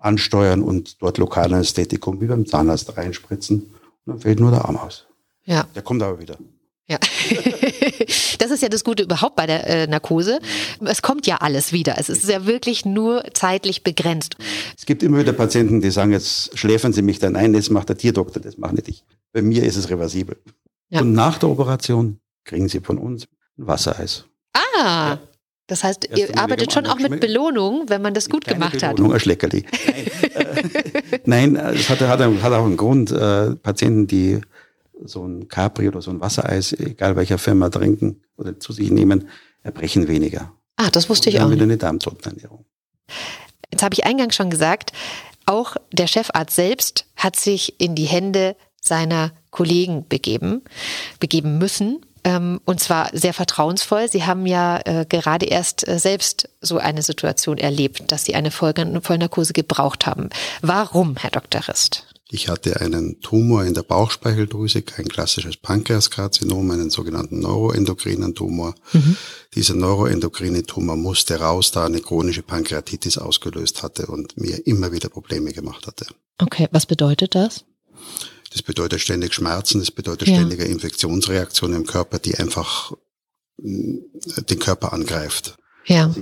ansteuern 0.00 0.62
und 0.62 1.00
dort 1.00 1.18
Lokalanästhetikum 1.18 2.20
wie 2.20 2.26
beim 2.26 2.46
Zahnarzt 2.46 2.96
reinspritzen. 2.96 3.70
Dann 4.06 4.18
fällt 4.20 4.40
nur 4.40 4.50
der 4.50 4.64
Arm 4.64 4.76
aus. 4.76 5.06
Ja, 5.44 5.64
Der 5.74 5.82
kommt 5.82 6.02
aber 6.02 6.20
wieder. 6.20 6.36
ja. 6.88 6.98
Das 8.38 8.50
ist 8.50 8.62
ja 8.62 8.70
das 8.70 8.84
Gute 8.84 9.02
überhaupt 9.02 9.36
bei 9.36 9.46
der 9.46 9.66
äh, 9.66 9.86
Narkose. 9.86 10.40
Es 10.80 11.02
kommt 11.02 11.26
ja 11.26 11.36
alles 11.36 11.72
wieder. 11.72 11.96
Es 11.98 12.08
ist 12.08 12.26
ja 12.28 12.46
wirklich 12.46 12.86
nur 12.86 13.22
zeitlich 13.34 13.82
begrenzt. 13.84 14.36
Es 14.78 14.86
gibt 14.86 15.02
immer 15.02 15.18
wieder 15.18 15.34
Patienten, 15.34 15.82
die 15.82 15.90
sagen, 15.90 16.10
jetzt 16.12 16.58
schläfern 16.58 16.92
Sie 16.94 17.02
mich 17.02 17.18
dann 17.18 17.36
ein, 17.36 17.52
das 17.52 17.68
macht 17.68 17.90
der 17.90 17.98
Tierdoktor, 17.98 18.42
das 18.42 18.56
mache 18.56 18.74
nicht 18.76 18.88
ich. 18.88 19.04
Bei 19.32 19.42
mir 19.42 19.62
ist 19.64 19.76
es 19.76 19.90
reversibel. 19.90 20.38
Ja. 20.88 21.02
Und 21.02 21.12
nach 21.12 21.38
der 21.38 21.50
Operation 21.50 22.18
kriegen 22.44 22.68
Sie 22.68 22.80
von 22.80 22.96
uns 22.96 23.24
ein 23.58 23.66
Wassereis. 23.66 24.24
Ah, 24.54 25.18
das 25.70 25.84
heißt, 25.84 26.06
Erst 26.10 26.18
ihr 26.18 26.36
arbeitet 26.36 26.72
schon 26.72 26.84
auch 26.86 26.98
mit. 26.98 27.20
Belohnung, 27.20 27.84
wenn 27.88 28.02
man 28.02 28.12
das 28.12 28.28
gut 28.28 28.44
Keine 28.44 28.58
gemacht 28.58 28.82
hat. 28.82 28.96
Belohnung, 28.96 29.14
ein 29.14 29.20
Schleckerli. 29.20 29.64
Nein, 31.24 31.54
äh, 31.54 31.74
es 31.74 31.88
hat, 31.88 32.00
hat, 32.00 32.20
hat 32.20 32.52
auch 32.52 32.64
einen 32.64 32.76
Grund. 32.76 33.12
Äh, 33.12 33.54
Patienten, 33.54 34.08
die 34.08 34.40
so 35.04 35.24
ein 35.24 35.46
Capri 35.46 35.86
oder 35.86 36.02
so 36.02 36.10
ein 36.10 36.20
Wassereis, 36.20 36.72
egal 36.72 37.14
welcher 37.14 37.38
Firma, 37.38 37.68
trinken 37.70 38.20
oder 38.36 38.58
zu 38.58 38.72
sich 38.72 38.90
nehmen, 38.90 39.28
erbrechen 39.62 40.08
weniger. 40.08 40.52
Ah, 40.76 40.90
das 40.90 41.08
wusste 41.08 41.28
Und 41.28 41.34
ich 41.34 41.40
haben 41.40 41.46
auch 41.46 41.52
wieder 41.52 41.66
nicht. 41.66 41.74
eine 41.74 41.78
Darmzotenernährung. 41.78 42.64
Jetzt 43.70 43.84
habe 43.84 43.94
ich 43.94 44.04
eingangs 44.04 44.34
schon 44.34 44.50
gesagt, 44.50 44.92
auch 45.46 45.76
der 45.92 46.08
Chefarzt 46.08 46.56
selbst 46.56 47.06
hat 47.14 47.36
sich 47.36 47.80
in 47.80 47.94
die 47.94 48.06
Hände 48.06 48.56
seiner 48.80 49.30
Kollegen 49.50 50.08
begeben, 50.08 50.62
begeben 51.20 51.58
müssen. 51.58 52.04
Ähm, 52.24 52.60
und 52.64 52.80
zwar 52.80 53.10
sehr 53.12 53.32
vertrauensvoll. 53.32 54.10
Sie 54.10 54.24
haben 54.24 54.46
ja 54.46 54.80
äh, 54.84 55.06
gerade 55.08 55.46
erst 55.46 55.88
äh, 55.88 55.98
selbst 55.98 56.48
so 56.60 56.78
eine 56.78 57.02
Situation 57.02 57.58
erlebt, 57.58 58.12
dass 58.12 58.24
Sie 58.24 58.34
eine 58.34 58.50
Voll- 58.50 58.74
Vollnarkose 59.02 59.52
gebraucht 59.52 60.06
haben. 60.06 60.28
Warum, 60.60 61.16
Herr 61.16 61.30
Dr. 61.30 61.66
Rist? 61.68 62.06
Ich 62.32 62.48
hatte 62.48 62.80
einen 62.80 63.20
Tumor 63.20 63.64
in 63.64 63.74
der 63.74 63.82
Bauchspeicheldrüse, 63.82 64.82
kein 64.82 65.08
klassisches 65.08 65.56
Pankreaskarzinom, 65.56 66.70
einen 66.70 66.88
sogenannten 66.90 67.40
neuroendokrinen 67.40 68.36
Tumor. 68.36 68.76
Dieser 69.56 69.74
neuroendokrine 69.74 70.62
Tumor 70.62 70.94
musste 70.94 71.40
raus, 71.40 71.72
da 71.72 71.86
eine 71.86 72.00
chronische 72.00 72.42
Pankreatitis 72.42 73.18
ausgelöst 73.18 73.82
hatte 73.82 74.06
und 74.06 74.36
mir 74.40 74.64
immer 74.64 74.92
wieder 74.92 75.08
Probleme 75.08 75.52
gemacht 75.52 75.88
hatte. 75.88 76.06
Okay, 76.38 76.68
was 76.70 76.86
bedeutet 76.86 77.34
das? 77.34 77.64
Das 78.52 78.62
bedeutet 78.62 79.00
ständig 79.00 79.32
Schmerzen, 79.34 79.78
das 79.78 79.90
bedeutet 79.90 80.28
Ja. 80.28 80.34
ständige 80.36 80.64
Infektionsreaktionen 80.64 81.76
im 81.80 81.86
Körper, 81.86 82.18
die 82.18 82.36
einfach 82.36 82.92
mm, 83.58 83.96
den 84.48 84.58
Körper 84.58 84.92
angreift. 84.92 85.56
Ja, 85.86 86.14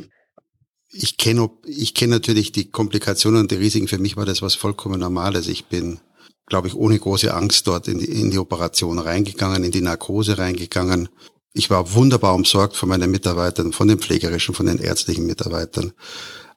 Ich 0.90 1.16
kenne 1.18 1.50
ich 1.66 1.94
kenne 1.94 2.14
natürlich 2.14 2.50
die 2.52 2.70
Komplikationen 2.70 3.42
und 3.42 3.50
die 3.50 3.56
Risiken. 3.56 3.88
Für 3.88 3.98
mich 3.98 4.16
war 4.16 4.24
das 4.24 4.40
was 4.40 4.54
vollkommen 4.54 5.00
Normales. 5.00 5.46
Ich 5.48 5.66
bin, 5.66 6.00
glaube 6.46 6.68
ich, 6.68 6.74
ohne 6.74 6.98
große 6.98 7.32
Angst 7.34 7.66
dort 7.66 7.88
in 7.88 7.98
die, 7.98 8.06
in 8.06 8.30
die 8.30 8.38
Operation 8.38 8.98
reingegangen, 8.98 9.64
in 9.64 9.70
die 9.70 9.82
Narkose 9.82 10.38
reingegangen. 10.38 11.08
Ich 11.52 11.70
war 11.70 11.92
wunderbar 11.92 12.34
umsorgt 12.34 12.76
von 12.76 12.88
meinen 12.88 13.10
Mitarbeitern, 13.10 13.72
von 13.72 13.88
den 13.88 13.98
pflegerischen, 13.98 14.54
von 14.54 14.66
den 14.66 14.78
ärztlichen 14.78 15.26
Mitarbeitern. 15.26 15.92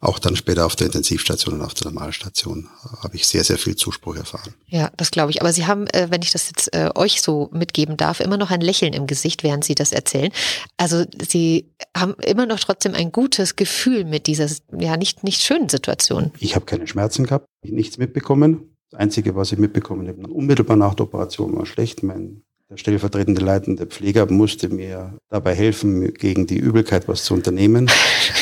Auch 0.01 0.17
dann 0.17 0.35
später 0.35 0.65
auf 0.65 0.75
der 0.75 0.87
Intensivstation 0.87 1.55
und 1.55 1.61
auf 1.61 1.75
der 1.75 1.91
Normalstation 1.91 2.67
habe 3.03 3.15
ich 3.15 3.27
sehr, 3.27 3.43
sehr 3.43 3.59
viel 3.59 3.75
Zuspruch 3.75 4.15
erfahren. 4.15 4.55
ja, 4.65 4.91
das 4.97 5.11
glaube 5.11 5.29
ich. 5.29 5.41
Aber 5.41 5.53
Sie 5.53 5.67
haben, 5.67 5.85
äh, 5.87 6.07
wenn 6.09 6.23
ich 6.23 6.31
das 6.31 6.47
jetzt 6.49 6.73
äh, 6.73 6.89
euch 6.95 7.21
so 7.21 7.49
mitgeben 7.53 7.97
darf, 7.97 8.19
immer 8.19 8.37
noch 8.37 8.49
ein 8.49 8.61
Lächeln 8.61 8.93
im 8.93 9.05
Gesicht, 9.05 9.43
während 9.43 9.63
Sie 9.63 9.75
das 9.75 9.91
erzählen. 9.91 10.31
Also 10.77 11.05
Sie 11.29 11.69
haben 11.95 12.15
immer 12.15 12.47
noch 12.47 12.59
trotzdem 12.59 12.95
ein 12.95 13.11
gutes 13.11 13.55
Gefühl 13.55 14.03
mit 14.03 14.25
dieser, 14.25 14.47
ja, 14.75 14.97
nicht, 14.97 15.23
nicht 15.23 15.43
schönen 15.43 15.69
Situation. 15.69 16.31
Ich 16.39 16.55
habe 16.55 16.65
keine 16.65 16.87
Schmerzen 16.87 17.25
gehabt, 17.25 17.45
nichts 17.63 17.99
mitbekommen. 17.99 18.75
Das 18.89 18.99
Einzige, 18.99 19.35
was 19.35 19.51
ich 19.51 19.59
mitbekommen 19.59 20.07
habe, 20.07 20.27
unmittelbar 20.33 20.77
nach 20.77 20.95
der 20.95 21.05
Operation 21.05 21.55
war 21.55 21.67
schlecht. 21.67 22.01
Mein 22.01 22.41
der 22.71 22.77
stellvertretende 22.77 23.41
leitende 23.41 23.85
Pfleger 23.85 24.31
musste 24.31 24.69
mir 24.69 25.19
dabei 25.29 25.53
helfen, 25.53 26.13
gegen 26.13 26.47
die 26.47 26.55
Übelkeit 26.55 27.09
was 27.09 27.25
zu 27.25 27.33
unternehmen. 27.33 27.91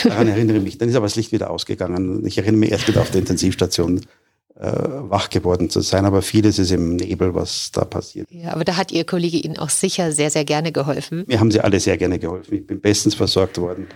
Daran 0.04 0.28
erinnere 0.28 0.58
ich 0.58 0.64
mich. 0.64 0.78
Dann 0.78 0.88
ist 0.88 0.96
aber 0.96 1.08
das 1.08 1.16
Licht 1.16 1.32
wieder 1.32 1.50
ausgegangen. 1.50 2.24
Ich 2.28 2.38
erinnere 2.38 2.60
mich 2.60 2.72
erst 2.72 2.88
wieder 2.88 3.02
auf 3.02 3.10
der 3.10 3.22
Intensivstation 3.22 4.02
äh, 4.56 4.72
wach 4.72 5.32
geworden 5.32 5.72
zu 5.72 5.82
sein. 5.82 6.06
Aber 6.06 6.22
vieles 6.22 6.60
ist 6.60 6.70
im 6.70 6.98
Nebel, 6.98 7.34
was 7.34 7.72
da 7.72 7.86
passiert. 7.86 8.28
Ja, 8.30 8.54
aber 8.54 8.66
da 8.66 8.78
hat 8.78 8.92
Ihr 8.92 9.04
Kollege 9.04 9.38
Ihnen 9.38 9.58
auch 9.58 9.72
sicher 9.72 10.12
sehr, 10.12 10.30
sehr 10.30 10.46
gerne 10.46 10.72
geholfen. 10.72 11.24
Mir 11.28 11.40
haben 11.40 11.50
sie 11.50 11.62
alle 11.62 11.80
sehr 11.80 11.98
gerne 11.98 12.20
geholfen. 12.20 12.54
Ich 12.54 12.68
bin 12.68 12.82
bestens 12.82 13.16
versorgt 13.16 13.58
worden. 13.58 13.88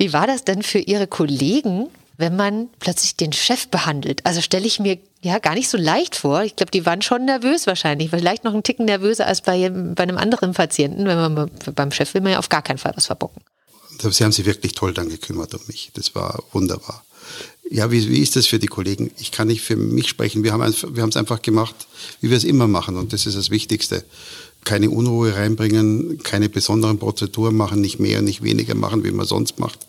Wie 0.00 0.12
war 0.12 0.26
das 0.26 0.42
denn 0.42 0.62
für 0.62 0.80
Ihre 0.80 1.06
Kollegen, 1.06 1.86
wenn 2.20 2.36
man 2.36 2.68
plötzlich 2.78 3.16
den 3.16 3.32
Chef 3.32 3.68
behandelt? 3.68 4.24
Also 4.24 4.40
stelle 4.40 4.66
ich 4.66 4.78
mir 4.78 4.98
ja 5.22 5.38
gar 5.38 5.54
nicht 5.54 5.68
so 5.68 5.76
leicht 5.76 6.16
vor. 6.16 6.42
Ich 6.44 6.56
glaube, 6.56 6.70
die 6.70 6.86
waren 6.86 7.02
schon 7.02 7.24
nervös 7.24 7.66
wahrscheinlich, 7.66 8.10
vielleicht 8.10 8.44
noch 8.44 8.52
einen 8.52 8.62
Ticken 8.62 8.86
nervöser 8.86 9.26
als 9.26 9.40
bei, 9.40 9.68
bei 9.68 10.02
einem 10.02 10.18
anderen 10.18 10.52
Patienten. 10.52 11.06
Wenn 11.06 11.18
man 11.18 11.50
beim 11.74 11.92
Chef 11.92 12.14
will 12.14 12.20
man 12.20 12.32
ja 12.32 12.38
auf 12.38 12.48
gar 12.48 12.62
keinen 12.62 12.78
Fall 12.78 12.92
was 12.94 13.06
verbocken. 13.06 13.42
Sie 13.98 14.24
haben 14.24 14.32
sich 14.32 14.46
wirklich 14.46 14.72
toll 14.72 14.94
dann 14.94 15.10
gekümmert 15.10 15.54
um 15.54 15.60
mich. 15.66 15.90
Das 15.94 16.14
war 16.14 16.42
wunderbar. 16.52 17.04
Ja, 17.70 17.90
wie, 17.90 18.08
wie 18.08 18.20
ist 18.20 18.34
das 18.34 18.46
für 18.46 18.58
die 18.58 18.66
Kollegen? 18.66 19.10
Ich 19.18 19.30
kann 19.30 19.48
nicht 19.48 19.60
für 19.60 19.76
mich 19.76 20.08
sprechen. 20.08 20.42
Wir 20.42 20.52
haben 20.52 20.62
es 20.62 21.16
einfach 21.16 21.42
gemacht, 21.42 21.74
wie 22.20 22.30
wir 22.30 22.36
es 22.36 22.44
immer 22.44 22.66
machen. 22.66 22.96
Und 22.96 23.12
das 23.12 23.26
ist 23.26 23.36
das 23.36 23.50
Wichtigste. 23.50 24.04
Keine 24.64 24.90
Unruhe 24.90 25.36
reinbringen, 25.36 26.18
keine 26.22 26.48
besonderen 26.48 26.98
Prozeduren 26.98 27.56
machen, 27.56 27.80
nicht 27.80 28.00
mehr 28.00 28.22
nicht 28.22 28.42
weniger 28.42 28.74
machen, 28.74 29.04
wie 29.04 29.10
man 29.10 29.26
sonst 29.26 29.58
macht. 29.58 29.86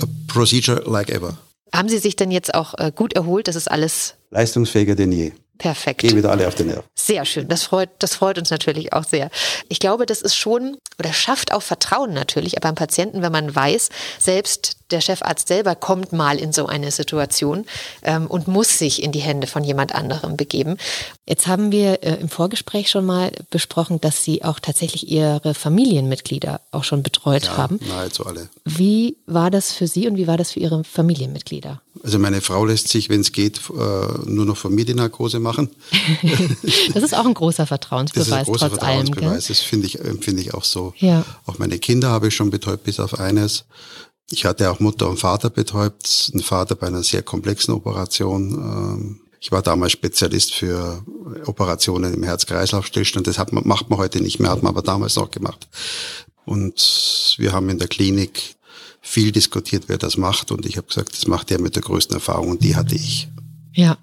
A 0.00 0.06
procedure 0.26 0.82
like 0.86 1.10
ever. 1.10 1.38
Haben 1.74 1.88
Sie 1.88 1.98
sich 1.98 2.16
denn 2.16 2.30
jetzt 2.30 2.54
auch 2.54 2.74
äh, 2.78 2.92
gut 2.94 3.12
erholt? 3.12 3.48
Das 3.48 3.56
ist 3.56 3.70
alles 3.70 4.14
leistungsfähiger 4.30 4.94
denn 4.94 5.12
je. 5.12 5.32
Perfekt. 5.58 6.00
Gehen 6.00 6.16
wieder 6.16 6.30
alle 6.30 6.46
auf 6.46 6.54
den 6.54 6.68
Nerv. 6.68 6.84
Sehr 6.94 7.24
schön. 7.24 7.48
Das 7.48 7.64
freut, 7.64 7.90
das 7.98 8.14
freut 8.14 8.38
uns 8.38 8.50
natürlich 8.50 8.92
auch 8.92 9.04
sehr. 9.04 9.28
Ich 9.68 9.80
glaube, 9.80 10.06
das 10.06 10.22
ist 10.22 10.36
schon 10.36 10.78
oder 10.98 11.12
schafft 11.12 11.52
auch 11.52 11.62
Vertrauen 11.62 12.14
natürlich 12.14 12.54
beim 12.60 12.76
Patienten, 12.76 13.22
wenn 13.22 13.32
man 13.32 13.54
weiß, 13.54 13.88
selbst 14.20 14.77
der 14.90 15.00
Chefarzt 15.00 15.48
selber 15.48 15.74
kommt 15.74 16.12
mal 16.12 16.38
in 16.38 16.52
so 16.52 16.66
eine 16.66 16.90
Situation 16.90 17.64
ähm, 18.02 18.26
und 18.26 18.48
muss 18.48 18.78
sich 18.78 19.02
in 19.02 19.12
die 19.12 19.20
Hände 19.20 19.46
von 19.46 19.64
jemand 19.64 19.94
anderem 19.94 20.36
begeben. 20.36 20.76
Jetzt 21.26 21.46
haben 21.46 21.72
wir 21.72 22.02
äh, 22.02 22.14
im 22.20 22.28
Vorgespräch 22.28 22.88
schon 22.90 23.04
mal 23.04 23.32
besprochen, 23.50 24.00
dass 24.00 24.24
Sie 24.24 24.44
auch 24.44 24.60
tatsächlich 24.60 25.08
Ihre 25.08 25.54
Familienmitglieder 25.54 26.60
auch 26.70 26.84
schon 26.84 27.02
betreut 27.02 27.44
ja, 27.44 27.56
haben. 27.56 27.80
Nahezu 27.88 28.26
alle. 28.26 28.48
Wie 28.64 29.16
war 29.26 29.50
das 29.50 29.72
für 29.72 29.86
Sie 29.86 30.08
und 30.08 30.16
wie 30.16 30.26
war 30.26 30.36
das 30.36 30.52
für 30.52 30.60
Ihre 30.60 30.84
Familienmitglieder? 30.84 31.80
Also 32.02 32.18
meine 32.18 32.40
Frau 32.40 32.64
lässt 32.64 32.88
sich, 32.88 33.08
wenn 33.08 33.20
es 33.20 33.32
geht, 33.32 33.60
äh, 33.70 34.30
nur 34.30 34.44
noch 34.44 34.56
von 34.56 34.74
mir 34.74 34.84
die 34.84 34.94
Narkose 34.94 35.40
machen. 35.40 35.68
das 36.94 37.02
ist 37.02 37.14
auch 37.14 37.26
ein 37.26 37.34
großer 37.34 37.66
Vertrauensbeweis. 37.66 38.28
Das 38.28 38.32
ist 38.32 38.32
ein 38.32 38.44
großer 38.44 38.68
trotz 38.68 38.78
Vertrauensbeweis. 38.78 39.28
Allem, 39.28 39.42
das 39.48 39.60
finde 39.60 39.86
ich, 39.86 40.00
empfinde 40.00 40.40
ich 40.42 40.54
auch 40.54 40.64
so. 40.64 40.94
Ja. 40.98 41.24
Auch 41.46 41.58
meine 41.58 41.78
Kinder 41.78 42.10
habe 42.10 42.28
ich 42.28 42.34
schon 42.34 42.50
betäubt, 42.50 42.84
bis 42.84 43.00
auf 43.00 43.18
eines. 43.18 43.64
Ich 44.30 44.44
hatte 44.44 44.70
auch 44.70 44.80
Mutter 44.80 45.08
und 45.08 45.18
Vater 45.18 45.50
betäubt, 45.50 46.30
ein 46.34 46.40
Vater 46.40 46.74
bei 46.74 46.86
einer 46.86 47.02
sehr 47.02 47.22
komplexen 47.22 47.72
Operation. 47.74 48.52
Ähm, 48.52 49.20
ich 49.40 49.52
war 49.52 49.62
damals 49.62 49.92
Spezialist 49.92 50.52
für 50.52 51.02
Operationen 51.46 52.12
im 52.12 52.22
Herz-Kreislauf-Stillstand. 52.24 53.26
Das 53.26 53.38
hat 53.38 53.52
man, 53.52 53.66
macht 53.66 53.88
man 53.88 53.98
heute 53.98 54.20
nicht 54.20 54.40
mehr, 54.40 54.50
hat 54.50 54.62
man 54.62 54.70
aber 54.70 54.82
damals 54.82 55.16
noch 55.16 55.30
gemacht. 55.30 55.68
Und 56.44 57.34
wir 57.38 57.52
haben 57.52 57.68
in 57.68 57.78
der 57.78 57.88
Klinik 57.88 58.56
viel 59.00 59.32
diskutiert, 59.32 59.84
wer 59.86 59.98
das 59.98 60.16
macht. 60.16 60.50
Und 60.50 60.66
ich 60.66 60.76
habe 60.76 60.88
gesagt, 60.88 61.12
das 61.12 61.26
macht 61.26 61.50
der 61.50 61.60
mit 61.60 61.76
der 61.76 61.82
größten 61.82 62.16
Erfahrung 62.16 62.50
und 62.50 62.64
die 62.64 62.76
hatte 62.76 62.94
ich. 62.94 63.28
Ja. 63.72 63.96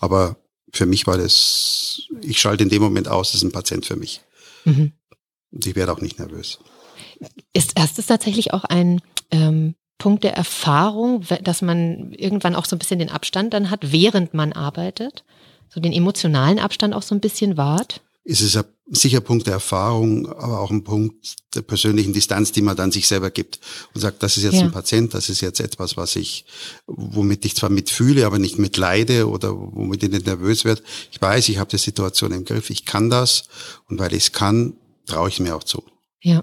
Aber 0.00 0.36
für 0.72 0.86
mich 0.86 1.06
war 1.06 1.18
das, 1.18 2.02
ich 2.22 2.40
schalte 2.40 2.62
in 2.62 2.70
dem 2.70 2.82
Moment 2.82 3.08
aus, 3.08 3.32
das 3.32 3.42
ist 3.42 3.44
ein 3.44 3.52
Patient 3.52 3.84
für 3.84 3.96
mich. 3.96 4.20
Mhm. 4.64 4.92
Und 5.50 5.66
ich 5.66 5.74
werde 5.74 5.92
auch 5.92 6.00
nicht 6.00 6.18
nervös. 6.18 6.58
Ist, 7.52 7.78
ist 7.78 7.98
das 7.98 8.06
tatsächlich 8.06 8.52
auch 8.52 8.64
ein 8.64 9.00
ähm, 9.30 9.74
Punkt 9.98 10.24
der 10.24 10.34
Erfahrung, 10.34 11.24
dass 11.42 11.62
man 11.62 12.12
irgendwann 12.12 12.54
auch 12.54 12.66
so 12.66 12.76
ein 12.76 12.78
bisschen 12.78 12.98
den 12.98 13.10
Abstand 13.10 13.54
dann 13.54 13.70
hat, 13.70 13.92
während 13.92 14.34
man 14.34 14.52
arbeitet? 14.52 15.24
So 15.68 15.80
den 15.80 15.92
emotionalen 15.92 16.58
Abstand 16.58 16.94
auch 16.94 17.02
so 17.02 17.14
ein 17.14 17.20
bisschen 17.20 17.56
wahrt? 17.56 18.02
Ist 18.24 18.40
es 18.40 18.56
ein 18.56 18.64
sicher 18.86 19.20
Punkt 19.20 19.46
der 19.46 19.54
Erfahrung, 19.54 20.26
aber 20.26 20.60
auch 20.60 20.70
ein 20.70 20.84
Punkt 20.84 21.36
der 21.54 21.62
persönlichen 21.62 22.12
Distanz, 22.12 22.52
die 22.52 22.62
man 22.62 22.76
dann 22.76 22.90
sich 22.90 23.06
selber 23.06 23.30
gibt 23.30 23.60
und 23.92 24.00
sagt, 24.00 24.22
das 24.22 24.36
ist 24.36 24.44
jetzt 24.44 24.54
ja. 24.54 24.62
ein 24.62 24.72
Patient, 24.72 25.12
das 25.14 25.28
ist 25.28 25.40
jetzt 25.40 25.60
etwas, 25.60 25.96
was 25.96 26.16
ich, 26.16 26.44
womit 26.86 27.44
ich 27.44 27.54
zwar 27.54 27.70
mitfühle, 27.70 28.26
aber 28.26 28.38
nicht 28.38 28.58
mitleide 28.58 29.28
oder 29.28 29.54
womit 29.54 30.02
ich 30.02 30.10
nicht 30.10 30.26
nervös 30.26 30.64
werde. 30.64 30.82
Ich 31.12 31.20
weiß, 31.20 31.48
ich 31.48 31.58
habe 31.58 31.70
die 31.70 31.78
Situation 31.78 32.32
im 32.32 32.44
Griff, 32.44 32.70
ich 32.70 32.84
kann 32.84 33.10
das 33.10 33.44
und 33.88 33.98
weil 33.98 34.12
ich 34.12 34.24
es 34.24 34.32
kann, 34.32 34.74
traue 35.06 35.28
ich 35.28 35.40
mir 35.40 35.54
auch 35.54 35.64
zu. 35.64 35.82
Ja. 36.22 36.42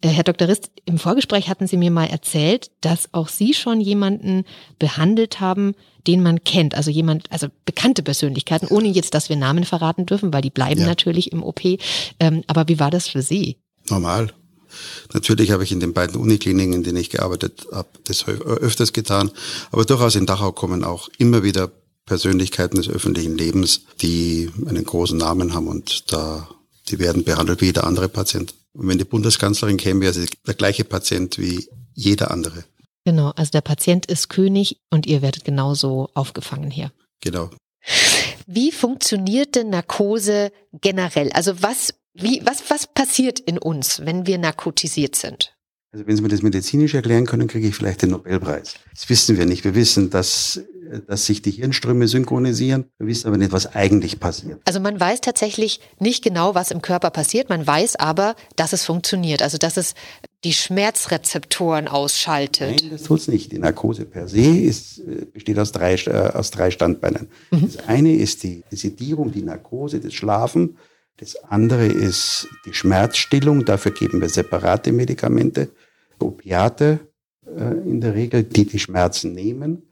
Äh, 0.00 0.08
Herr 0.08 0.24
Dr. 0.24 0.48
Rist, 0.48 0.70
im 0.84 0.98
Vorgespräch 0.98 1.48
hatten 1.48 1.66
Sie 1.66 1.76
mir 1.76 1.90
mal 1.90 2.06
erzählt, 2.06 2.70
dass 2.80 3.12
auch 3.12 3.28
Sie 3.28 3.54
schon 3.54 3.80
jemanden 3.80 4.44
behandelt 4.78 5.40
haben, 5.40 5.74
den 6.06 6.22
man 6.22 6.44
kennt, 6.44 6.74
also 6.74 6.90
jemand, 6.90 7.30
also 7.32 7.48
bekannte 7.64 8.02
Persönlichkeiten, 8.02 8.68
ohne 8.68 8.88
jetzt, 8.88 9.14
dass 9.14 9.28
wir 9.28 9.36
Namen 9.36 9.64
verraten 9.64 10.06
dürfen, 10.06 10.32
weil 10.32 10.42
die 10.42 10.50
bleiben 10.50 10.80
ja. 10.80 10.86
natürlich 10.86 11.32
im 11.32 11.42
OP. 11.42 11.60
Ähm, 12.20 12.44
aber 12.46 12.68
wie 12.68 12.78
war 12.78 12.90
das 12.90 13.08
für 13.08 13.22
Sie? 13.22 13.56
Normal. 13.88 14.32
Natürlich 15.12 15.50
habe 15.50 15.64
ich 15.64 15.72
in 15.72 15.80
den 15.80 15.94
beiden 15.94 16.16
Unikliniken, 16.20 16.74
in 16.74 16.82
denen 16.82 16.98
ich 16.98 17.10
gearbeitet 17.10 17.66
habe, 17.72 17.88
das 18.04 18.26
öfters 18.28 18.92
getan. 18.92 19.30
Aber 19.70 19.84
durchaus 19.84 20.14
in 20.14 20.26
Dachau 20.26 20.52
kommen 20.52 20.84
auch 20.84 21.08
immer 21.18 21.42
wieder 21.42 21.70
Persönlichkeiten 22.04 22.76
des 22.76 22.88
öffentlichen 22.88 23.36
Lebens, 23.36 23.82
die 24.00 24.50
einen 24.66 24.84
großen 24.84 25.18
Namen 25.18 25.54
haben 25.54 25.66
und 25.66 26.12
da, 26.12 26.48
die 26.88 26.98
werden 26.98 27.24
behandelt 27.24 27.60
wie 27.60 27.66
jeder 27.66 27.84
andere 27.84 28.08
Patient. 28.08 28.54
Und 28.76 28.88
wenn 28.88 28.98
die 28.98 29.04
Bundeskanzlerin 29.04 29.78
käme, 29.78 30.02
wäre 30.02 30.12
sie 30.12 30.28
der 30.46 30.54
gleiche 30.54 30.84
Patient 30.84 31.38
wie 31.38 31.66
jeder 31.94 32.30
andere. 32.30 32.64
Genau, 33.04 33.30
also 33.30 33.50
der 33.50 33.62
Patient 33.62 34.06
ist 34.06 34.28
König 34.28 34.80
und 34.90 35.06
ihr 35.06 35.22
werdet 35.22 35.44
genauso 35.44 36.10
aufgefangen 36.14 36.70
hier. 36.70 36.92
Genau. 37.22 37.50
Wie 38.46 38.72
funktioniert 38.72 39.54
denn 39.54 39.70
Narkose 39.70 40.52
generell? 40.72 41.30
Also 41.32 41.62
was, 41.62 41.94
wie, 42.14 42.42
was, 42.44 42.64
was 42.68 42.86
passiert 42.86 43.38
in 43.38 43.58
uns, 43.58 44.04
wenn 44.04 44.26
wir 44.26 44.38
narkotisiert 44.38 45.16
sind? 45.16 45.56
Also 45.92 46.06
wenn 46.06 46.16
Sie 46.16 46.22
mir 46.22 46.28
das 46.28 46.42
medizinisch 46.42 46.94
erklären 46.94 47.26
können, 47.26 47.48
kriege 47.48 47.68
ich 47.68 47.74
vielleicht 47.74 48.02
den 48.02 48.10
Nobelpreis. 48.10 48.74
Das 48.92 49.08
wissen 49.08 49.38
wir 49.38 49.46
nicht. 49.46 49.64
Wir 49.64 49.74
wissen, 49.74 50.10
dass 50.10 50.60
dass 51.06 51.26
sich 51.26 51.42
die 51.42 51.50
Hirnströme 51.50 52.08
synchronisieren. 52.08 52.86
Wir 52.98 53.08
wissen 53.08 53.28
aber 53.28 53.36
nicht, 53.36 53.52
was 53.52 53.74
eigentlich 53.74 54.20
passiert. 54.20 54.60
Also 54.64 54.80
man 54.80 54.98
weiß 54.98 55.20
tatsächlich 55.20 55.80
nicht 55.98 56.22
genau, 56.22 56.54
was 56.54 56.70
im 56.70 56.82
Körper 56.82 57.10
passiert. 57.10 57.48
Man 57.48 57.66
weiß 57.66 57.96
aber, 57.96 58.36
dass 58.56 58.72
es 58.72 58.84
funktioniert. 58.84 59.42
Also 59.42 59.58
dass 59.58 59.76
es 59.76 59.94
die 60.44 60.52
Schmerzrezeptoren 60.52 61.88
ausschaltet. 61.88 62.80
Nein, 62.80 62.90
das 62.90 63.02
tut 63.04 63.20
es 63.20 63.28
nicht. 63.28 63.52
Die 63.52 63.58
Narkose 63.58 64.04
per 64.04 64.28
se 64.28 64.58
ist, 64.58 64.98
äh, 65.00 65.26
besteht 65.32 65.58
aus 65.58 65.72
drei, 65.72 65.94
äh, 65.94 66.30
aus 66.32 66.50
drei 66.50 66.70
Standbeinen. 66.70 67.28
Mhm. 67.50 67.62
Das 67.62 67.88
eine 67.88 68.14
ist 68.14 68.42
die 68.42 68.62
Sedierung, 68.70 69.32
die 69.32 69.42
Narkose, 69.42 70.00
das 70.00 70.14
Schlafen. 70.14 70.76
Das 71.16 71.36
andere 71.44 71.86
ist 71.86 72.48
die 72.66 72.74
Schmerzstillung. 72.74 73.64
Dafür 73.64 73.92
geben 73.92 74.20
wir 74.20 74.28
separate 74.28 74.92
Medikamente, 74.92 75.70
Opiate 76.18 77.00
äh, 77.46 77.88
in 77.88 78.00
der 78.00 78.14
Regel, 78.14 78.44
die 78.44 78.66
die 78.66 78.78
Schmerzen 78.78 79.32
nehmen. 79.32 79.82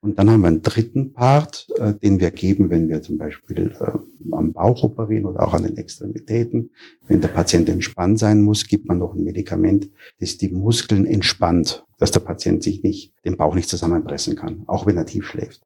Und 0.00 0.18
dann 0.18 0.30
haben 0.30 0.42
wir 0.42 0.48
einen 0.48 0.62
dritten 0.62 1.12
Part, 1.12 1.68
äh, 1.78 1.94
den 1.94 2.20
wir 2.20 2.30
geben, 2.30 2.70
wenn 2.70 2.88
wir 2.88 3.02
zum 3.02 3.18
Beispiel 3.18 3.74
äh, 3.80 3.98
am 4.32 4.52
Bauch 4.52 4.82
operieren 4.82 5.26
oder 5.26 5.46
auch 5.46 5.54
an 5.54 5.64
den 5.64 5.76
Extremitäten. 5.76 6.70
Wenn 7.08 7.20
der 7.20 7.28
Patient 7.28 7.68
entspannt 7.68 8.18
sein 8.18 8.42
muss, 8.42 8.66
gibt 8.66 8.86
man 8.86 8.98
noch 8.98 9.14
ein 9.14 9.24
Medikament, 9.24 9.88
das 10.20 10.36
die 10.36 10.48
Muskeln 10.48 11.06
entspannt, 11.06 11.84
dass 11.98 12.10
der 12.10 12.20
Patient 12.20 12.62
sich 12.62 12.82
nicht, 12.82 13.12
den 13.24 13.36
Bauch 13.36 13.54
nicht 13.54 13.68
zusammenpressen 13.68 14.36
kann, 14.36 14.64
auch 14.66 14.86
wenn 14.86 14.96
er 14.96 15.06
tief 15.06 15.26
schläft. 15.26 15.62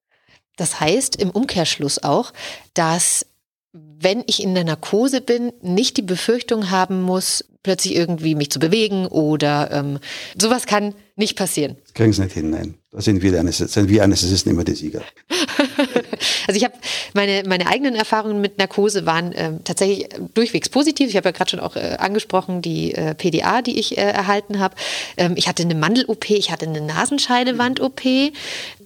Das 0.56 0.80
heißt 0.80 1.16
im 1.16 1.30
Umkehrschluss 1.30 2.02
auch, 2.02 2.32
dass 2.74 3.26
wenn 3.72 4.24
ich 4.26 4.42
in 4.42 4.54
der 4.54 4.64
Narkose 4.64 5.20
bin, 5.20 5.52
nicht 5.62 5.96
die 5.96 6.02
Befürchtung 6.02 6.70
haben 6.70 7.02
muss, 7.02 7.44
plötzlich 7.62 7.94
irgendwie 7.94 8.34
mich 8.34 8.50
zu 8.50 8.58
bewegen 8.58 9.06
oder 9.06 9.70
ähm, 9.70 9.98
sowas 10.38 10.66
kann 10.66 10.94
nicht 11.20 11.36
passieren. 11.36 11.76
Das 11.84 11.94
kriegen 11.94 12.12
Sie 12.12 12.22
nicht 12.22 12.34
hin, 12.34 12.50
nein. 12.50 12.74
Da 12.92 13.00
sind 13.00 13.22
wir, 13.22 13.52
sind 13.52 13.88
wir 13.88 14.02
Anästhesisten 14.02 14.50
immer 14.50 14.64
die 14.64 14.74
Sieger. 14.74 15.02
also 16.48 16.56
ich 16.56 16.64
habe 16.64 16.74
meine, 17.14 17.44
meine 17.46 17.68
eigenen 17.68 17.94
Erfahrungen 17.94 18.40
mit 18.40 18.58
Narkose 18.58 19.06
waren 19.06 19.32
ähm, 19.36 19.60
tatsächlich 19.62 20.08
durchwegs 20.34 20.68
positiv. 20.68 21.08
Ich 21.08 21.16
habe 21.16 21.28
ja 21.28 21.30
gerade 21.30 21.50
schon 21.50 21.60
auch 21.60 21.76
äh, 21.76 21.96
angesprochen, 22.00 22.62
die 22.62 22.92
äh, 22.94 23.14
PDA, 23.14 23.62
die 23.62 23.78
ich 23.78 23.96
äh, 23.96 24.00
erhalten 24.00 24.58
habe. 24.58 24.74
Ähm, 25.16 25.34
ich 25.36 25.46
hatte 25.46 25.62
eine 25.62 25.76
Mandel-OP, 25.76 26.30
ich 26.30 26.50
hatte 26.50 26.66
eine 26.66 26.80
Nasenscheidewand-OP 26.80 28.00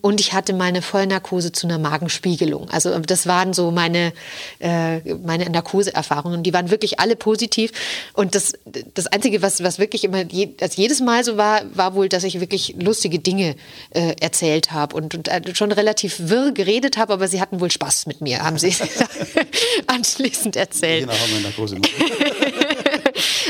und 0.03 0.21
ich 0.21 0.35
hatte 0.35 0.53
meine 0.53 0.83
Vollnarkose 0.83 1.53
zu 1.53 1.67
einer 1.67 1.79
Magenspiegelung. 1.79 2.69
Also 2.69 2.93
ähm, 2.93 3.07
das 3.07 3.27
waren 3.27 3.55
so 3.55 3.71
meine, 3.71 4.13
äh, 4.59 4.99
meine 5.15 5.49
Narkoseerfahrungen. 5.49 6.43
Die 6.43 6.53
waren 6.53 6.71
wirklich 6.71 7.01
alle 7.01 7.17
positiv. 7.17 7.73
Und 8.13 8.35
das, 8.35 8.53
das 8.93 9.07
Einzige, 9.07 9.41
was, 9.41 9.63
was 9.63 9.79
wirklich 9.79 10.05
immer 10.05 10.23
je, 10.25 10.51
also 10.61 10.83
jedes 10.83 11.01
Mal 11.01 11.25
so 11.25 11.39
war, 11.39 11.63
war 11.75 11.95
wohl, 11.95 12.11
dass 12.11 12.23
ich 12.25 12.41
wirklich 12.41 12.75
lustige 12.81 13.19
Dinge 13.19 13.57
äh, 13.91 14.15
erzählt 14.21 14.73
habe 14.73 14.97
und, 14.97 15.15
und 15.15 15.29
äh, 15.29 15.55
schon 15.55 15.73
relativ 15.73 16.17
wirr 16.29 16.53
geredet 16.53 16.97
habe, 16.97 17.13
aber 17.13 17.29
sie 17.29 17.41
hatten 17.41 17.61
wohl 17.61 17.71
Spaß 17.71 18.07
mit 18.07 18.21
mir, 18.21 18.43
haben 18.43 18.59
sie 18.59 18.75
anschließend 19.87 20.57
erzählt. 20.57 21.03
Genau, 21.03 21.13
haben 21.13 21.33
wir 21.33 21.41
Narkose 21.41 21.77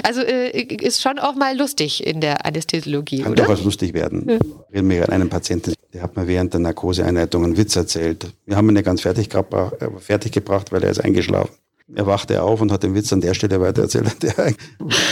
Also 0.02 0.20
äh, 0.20 0.60
ist 0.60 1.00
schon 1.00 1.18
auch 1.18 1.34
mal 1.34 1.56
lustig 1.56 2.06
in 2.06 2.20
der 2.20 2.44
Anästhesiologie, 2.44 3.22
Kann 3.22 3.32
oder? 3.32 3.44
durchaus 3.44 3.64
lustig 3.64 3.94
werden. 3.94 4.28
Ja. 4.28 4.38
Wir 4.70 4.80
haben 4.80 4.90
an 5.02 5.10
einem 5.14 5.30
Patienten, 5.30 5.74
der 5.92 6.02
hat 6.02 6.16
mir 6.16 6.26
während 6.26 6.52
der 6.52 6.60
Narkoseeinleitung 6.60 7.44
einen 7.44 7.56
Witz 7.56 7.76
erzählt. 7.76 8.26
Wir 8.46 8.56
haben 8.56 8.68
ihn 8.68 8.74
nicht 8.74 8.84
ganz 8.84 9.00
fertig 9.00 9.30
gebracht, 9.30 9.80
äh, 9.80 9.88
fertig 10.00 10.32
gebracht, 10.32 10.72
weil 10.72 10.82
er 10.82 10.90
ist 10.90 11.00
eingeschlafen. 11.00 11.50
Er 11.92 12.06
wachte 12.06 12.40
auf 12.42 12.62
und 12.62 12.72
hat 12.72 12.82
den 12.82 12.94
Witz 12.94 13.12
an 13.12 13.20
der 13.20 13.34
Stelle 13.34 13.60
weitererzählt, 13.60 14.22
der 14.22 14.54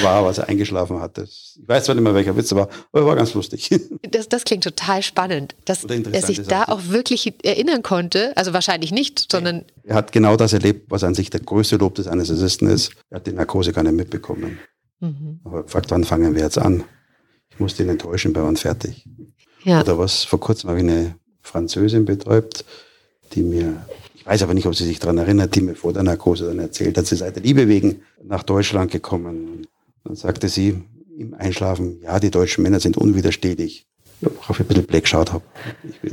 war, 0.02 0.24
was 0.24 0.38
er 0.38 0.48
eingeschlafen 0.48 1.00
hatte. 1.00 1.24
Ich 1.24 1.60
weiß 1.66 1.84
zwar 1.84 1.94
nicht 1.94 2.04
mehr, 2.04 2.14
welcher 2.14 2.34
Witz 2.34 2.50
er 2.50 2.58
war, 2.58 2.68
aber 2.92 3.02
er 3.02 3.06
war 3.06 3.16
ganz 3.16 3.34
lustig. 3.34 3.70
Das, 4.10 4.28
das 4.28 4.44
klingt 4.44 4.64
total 4.64 5.02
spannend, 5.02 5.54
dass 5.64 5.84
er 5.84 6.22
sich 6.22 6.42
da 6.42 6.64
auch 6.64 6.88
wirklich 6.88 7.32
erinnern 7.44 7.82
konnte. 7.82 8.36
Also 8.36 8.52
wahrscheinlich 8.52 8.92
nicht, 8.92 9.30
sondern. 9.30 9.64
Er 9.84 9.94
hat 9.94 10.12
genau 10.12 10.36
das 10.36 10.52
erlebt, 10.52 10.90
was 10.90 11.02
an 11.02 11.14
sich 11.14 11.30
der 11.30 11.40
größte 11.40 11.76
Lob 11.76 11.94
des 11.94 12.08
Anästhesisten 12.08 12.68
ist. 12.68 12.92
Er 13.08 13.16
hat 13.16 13.26
die 13.26 13.32
Narkose 13.32 13.72
gar 13.72 13.82
nicht 13.84 13.94
mitbekommen. 13.94 14.58
Mhm. 15.00 15.40
Aber 15.44 15.64
fragt, 15.66 15.90
wann 15.90 16.04
fangen 16.04 16.34
wir 16.34 16.42
jetzt 16.42 16.58
an? 16.58 16.84
Ich 17.50 17.58
musste 17.58 17.82
ihn 17.82 17.88
enttäuschen, 17.88 18.32
bei 18.32 18.42
wann 18.42 18.56
fertig. 18.56 19.06
Ja. 19.64 19.80
Oder 19.80 19.98
was, 19.98 20.24
vor 20.24 20.40
kurzem 20.40 20.70
habe 20.70 20.80
ich 20.80 20.84
eine 20.84 21.16
Französin 21.42 22.04
betäubt, 22.04 22.64
die 23.32 23.42
mir, 23.42 23.86
ich 24.22 24.26
weiß 24.26 24.44
aber 24.44 24.54
nicht, 24.54 24.66
ob 24.66 24.76
sie 24.76 24.84
sich 24.84 25.00
daran 25.00 25.18
erinnert, 25.18 25.56
die 25.56 25.62
mir 25.62 25.74
vor 25.74 25.92
der 25.92 26.04
Narkose 26.04 26.46
dann 26.46 26.60
erzählt 26.60 26.96
hat, 26.96 27.06
sie 27.06 27.16
sei 27.16 27.32
der 27.32 27.42
Liebe 27.42 27.66
wegen 27.66 28.02
nach 28.22 28.44
Deutschland 28.44 28.92
gekommen. 28.92 29.66
Dann 30.04 30.14
sagte 30.14 30.48
sie 30.48 30.80
im 31.18 31.34
Einschlafen, 31.34 32.00
ja, 32.00 32.20
die 32.20 32.30
deutschen 32.30 32.62
Männer 32.62 32.78
sind 32.78 32.96
unwiderstehlich. 32.96 33.84
Worauf 34.20 34.60
ich 34.60 34.60
ein 34.60 34.68
bisschen 34.68 34.86
Black 34.86 35.02
geschaut 35.02 35.32
habe. 35.32 35.42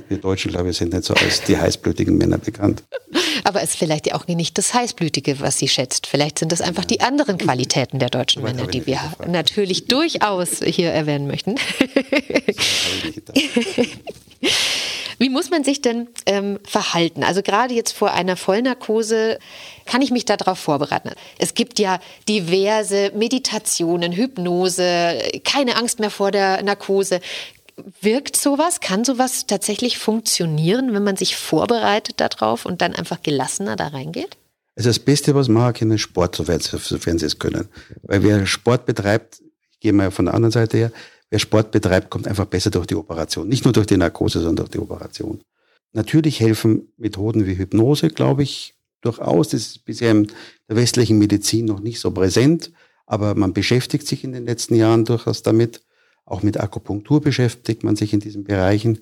Wir 0.07 0.17
Deutschen, 0.17 0.49
glaube 0.49 0.71
ich, 0.71 0.77
sind 0.77 0.91
nicht 0.91 1.03
so 1.03 1.13
als 1.13 1.43
die 1.43 1.55
heißblütigen 1.55 2.17
Männer 2.17 2.39
bekannt. 2.39 2.81
Aber 3.43 3.61
es 3.61 3.69
ist 3.69 3.75
vielleicht 3.77 4.11
auch 4.15 4.25
nicht 4.25 4.57
das 4.57 4.73
Heißblütige, 4.73 5.39
was 5.39 5.59
sie 5.59 5.67
schätzt. 5.67 6.07
Vielleicht 6.07 6.39
sind 6.39 6.51
das 6.51 6.61
einfach 6.61 6.85
die 6.85 7.01
anderen 7.01 7.37
Qualitäten 7.37 7.99
der 7.99 8.09
deutschen 8.09 8.41
Männer, 8.41 8.65
die 8.65 8.87
wir 8.87 8.99
natürlich 9.27 9.85
durchaus 9.85 10.61
hier 10.63 10.89
erwähnen 10.89 11.27
möchten. 11.27 11.57
Wie 15.29 15.33
muss 15.33 15.51
man 15.51 15.63
sich 15.63 15.79
denn 15.79 16.07
ähm, 16.25 16.57
verhalten? 16.63 17.23
Also 17.23 17.43
gerade 17.43 17.75
jetzt 17.75 17.91
vor 17.91 18.11
einer 18.13 18.35
Vollnarkose 18.35 19.37
kann 19.85 20.01
ich 20.01 20.09
mich 20.09 20.25
darauf 20.25 20.57
vorbereiten. 20.57 21.11
Es 21.37 21.53
gibt 21.53 21.77
ja 21.77 21.99
diverse 22.27 23.11
Meditationen, 23.13 24.11
Hypnose, 24.11 25.19
keine 25.43 25.75
Angst 25.75 25.99
mehr 25.99 26.09
vor 26.09 26.31
der 26.31 26.63
Narkose. 26.63 27.19
Wirkt 28.01 28.37
sowas? 28.37 28.79
Kann 28.79 29.05
sowas 29.05 29.45
tatsächlich 29.45 29.99
funktionieren, 29.99 30.95
wenn 30.95 31.03
man 31.03 31.15
sich 31.15 31.35
vorbereitet 31.35 32.19
darauf 32.19 32.65
und 32.65 32.81
dann 32.81 32.95
einfach 32.95 33.21
gelassener 33.21 33.75
da 33.75 33.89
reingeht? 33.89 34.35
Also 34.75 34.89
das 34.89 34.97
Beste, 34.97 35.35
was 35.35 35.47
machen 35.47 35.73
können, 35.73 35.91
ist 35.91 36.01
Sport, 36.01 36.37
sofern 36.37 37.19
sie 37.19 37.25
es 37.27 37.37
können. 37.37 37.69
Weil 38.01 38.23
wer 38.23 38.47
Sport 38.47 38.87
betreibt, 38.87 39.43
ich 39.73 39.79
gehe 39.79 39.93
mal 39.93 40.09
von 40.09 40.25
der 40.25 40.33
anderen 40.33 40.51
Seite 40.51 40.77
her, 40.77 40.91
wer 41.29 41.39
Sport 41.39 41.71
betreibt, 41.71 42.09
kommt 42.09 42.27
einfach 42.27 42.45
besser 42.45 42.71
durch 42.71 42.87
die 42.87 42.95
Operation. 42.95 43.47
Nicht 43.47 43.65
nur 43.65 43.73
durch 43.73 43.87
die 43.87 43.97
Narkose, 43.97 44.39
sondern 44.39 44.57
durch 44.57 44.69
die 44.69 44.79
Operation. 44.79 45.41
Natürlich 45.93 46.39
helfen 46.39 46.91
Methoden 46.97 47.45
wie 47.45 47.57
Hypnose, 47.57 48.09
glaube 48.09 48.43
ich, 48.43 48.75
durchaus. 49.01 49.49
Das 49.49 49.61
ist 49.61 49.85
bisher 49.85 50.11
in 50.11 50.27
der 50.67 50.75
westlichen 50.75 51.17
Medizin 51.17 51.65
noch 51.65 51.79
nicht 51.79 51.99
so 51.99 52.11
präsent, 52.11 52.71
aber 53.05 53.35
man 53.35 53.53
beschäftigt 53.53 54.07
sich 54.07 54.23
in 54.23 54.33
den 54.33 54.45
letzten 54.45 54.75
Jahren 54.75 55.05
durchaus 55.05 55.41
damit. 55.41 55.81
Auch 56.25 56.43
mit 56.43 56.59
Akupunktur 56.59 57.21
beschäftigt 57.21 57.83
man 57.83 57.95
sich 57.95 58.13
in 58.13 58.19
diesen 58.19 58.43
Bereichen. 58.43 58.99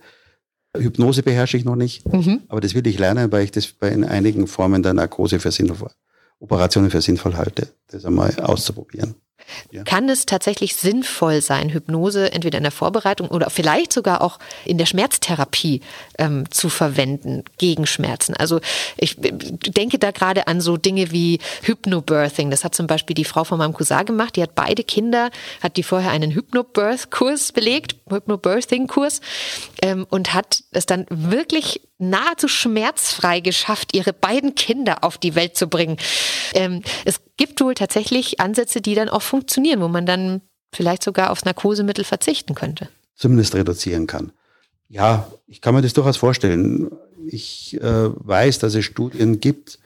Hypnose 0.75 1.23
beherrsche 1.23 1.57
ich 1.57 1.65
noch 1.65 1.75
nicht, 1.75 2.07
mhm. 2.11 2.43
aber 2.47 2.61
das 2.61 2.73
will 2.73 2.87
ich 2.87 2.99
lernen, 2.99 3.31
weil 3.31 3.43
ich 3.43 3.51
das 3.51 3.67
bei 3.67 3.89
in 3.89 4.05
einigen 4.05 4.47
Formen 4.47 4.83
der 4.83 4.93
Narkose 4.93 5.39
für 5.39 5.51
sinnvoll, 5.51 5.91
Operationen 6.39 6.89
für 6.89 7.01
sinnvoll 7.01 7.35
halte, 7.35 7.69
das 7.87 8.05
einmal 8.05 8.33
auszuprobieren. 8.39 9.15
Ja. 9.71 9.83
Kann 9.83 10.09
es 10.09 10.25
tatsächlich 10.25 10.75
sinnvoll 10.75 11.41
sein, 11.41 11.69
Hypnose 11.69 12.31
entweder 12.31 12.57
in 12.57 12.63
der 12.63 12.71
Vorbereitung 12.71 13.29
oder 13.29 13.49
vielleicht 13.49 13.93
sogar 13.93 14.21
auch 14.21 14.39
in 14.65 14.77
der 14.77 14.85
Schmerztherapie 14.85 15.81
ähm, 16.17 16.49
zu 16.51 16.69
verwenden 16.69 17.43
gegen 17.57 17.85
Schmerzen? 17.85 18.35
Also 18.35 18.59
ich 18.97 19.15
denke 19.17 19.99
da 19.99 20.11
gerade 20.11 20.47
an 20.47 20.61
so 20.61 20.77
Dinge 20.77 21.11
wie 21.11 21.39
Hypnobirthing. 21.63 22.49
Das 22.49 22.63
hat 22.63 22.75
zum 22.75 22.87
Beispiel 22.87 23.13
die 23.13 23.25
Frau 23.25 23.43
von 23.43 23.57
meinem 23.57 23.73
Cousin 23.73 24.05
gemacht. 24.05 24.35
Die 24.35 24.41
hat 24.41 24.55
beide 24.55 24.83
Kinder, 24.83 25.29
hat 25.61 25.77
die 25.77 25.83
vorher 25.83 26.11
einen 26.11 26.31
Hypnobirth-Kurs 26.31 27.51
belegt, 27.51 27.95
Hypnobirthing-Kurs 28.09 29.21
ähm, 29.81 30.05
und 30.09 30.33
hat 30.33 30.63
es 30.71 30.85
dann 30.85 31.05
wirklich 31.09 31.81
nahezu 31.99 32.47
schmerzfrei 32.47 33.39
geschafft, 33.39 33.95
ihre 33.95 34.13
beiden 34.13 34.55
Kinder 34.55 35.03
auf 35.03 35.17
die 35.17 35.35
Welt 35.35 35.57
zu 35.57 35.67
bringen. 35.67 35.97
Ähm, 36.53 36.83
es 37.05 37.21
gibt 37.37 37.59
wohl 37.61 37.73
tatsächlich 37.73 38.39
Ansätze, 38.39 38.81
die 38.81 38.95
dann 38.95 39.09
auch 39.09 39.21
funktionieren, 39.21 39.81
wo 39.81 39.87
man 39.87 40.05
dann 40.05 40.41
vielleicht 40.73 41.03
sogar 41.03 41.31
aufs 41.31 41.45
Narkosemittel 41.45 42.03
verzichten 42.03 42.55
könnte. 42.55 42.89
Zumindest 43.15 43.55
reduzieren 43.55 44.05
kann. 44.05 44.31
Ja, 44.89 45.31
ich 45.47 45.61
kann 45.61 45.73
mir 45.73 45.81
das 45.81 45.93
durchaus 45.93 46.17
vorstellen. 46.17 46.91
Ich 47.27 47.75
äh, 47.81 47.81
weiß, 47.81 48.59
dass 48.59 48.75
es 48.75 48.85
Studien 48.85 49.39
gibt, 49.39 49.79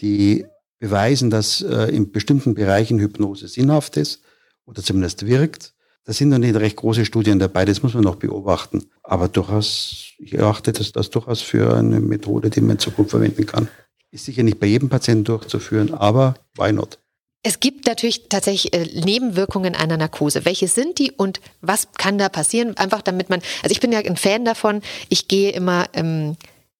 die 0.00 0.46
beweisen, 0.78 1.30
dass 1.30 1.62
äh, 1.62 1.94
in 1.94 2.12
bestimmten 2.12 2.54
Bereichen 2.54 2.98
Hypnose 2.98 3.48
sinnhaft 3.48 3.96
ist 3.96 4.22
oder 4.66 4.82
zumindest 4.82 5.26
wirkt. 5.26 5.72
Da 6.06 6.12
sind 6.12 6.28
noch 6.28 6.38
nicht 6.38 6.54
recht 6.54 6.76
große 6.76 7.04
Studien 7.04 7.40
dabei, 7.40 7.64
das 7.64 7.82
muss 7.82 7.94
man 7.94 8.04
noch 8.04 8.14
beobachten. 8.14 8.84
Aber 9.02 9.26
durchaus, 9.26 10.12
ich 10.18 10.34
erachte 10.34 10.72
das, 10.72 10.92
das 10.92 11.10
durchaus 11.10 11.42
für 11.42 11.76
eine 11.76 12.00
Methode, 12.00 12.48
die 12.48 12.60
man 12.60 12.72
in 12.72 12.78
Zukunft 12.78 13.10
verwenden 13.10 13.44
kann. 13.44 13.68
Ist 14.12 14.26
sicher 14.26 14.44
nicht 14.44 14.60
bei 14.60 14.68
jedem 14.68 14.88
Patienten 14.88 15.24
durchzuführen, 15.24 15.92
aber 15.92 16.36
why 16.56 16.72
not? 16.72 17.00
Es 17.42 17.58
gibt 17.58 17.86
natürlich 17.86 18.28
tatsächlich 18.28 18.72
äh, 18.72 19.00
Nebenwirkungen 19.04 19.74
einer 19.74 19.96
Narkose. 19.96 20.44
Welche 20.44 20.68
sind 20.68 21.00
die 21.00 21.10
und 21.10 21.40
was 21.60 21.88
kann 21.92 22.18
da 22.18 22.28
passieren? 22.28 22.76
Einfach 22.76 23.02
damit 23.02 23.28
man, 23.28 23.40
also 23.64 23.72
ich 23.72 23.80
bin 23.80 23.90
ja 23.90 23.98
ein 23.98 24.16
Fan 24.16 24.44
davon, 24.44 24.82
ich 25.08 25.26
gehe 25.26 25.50
immer 25.50 25.86
ähm, 25.92 26.36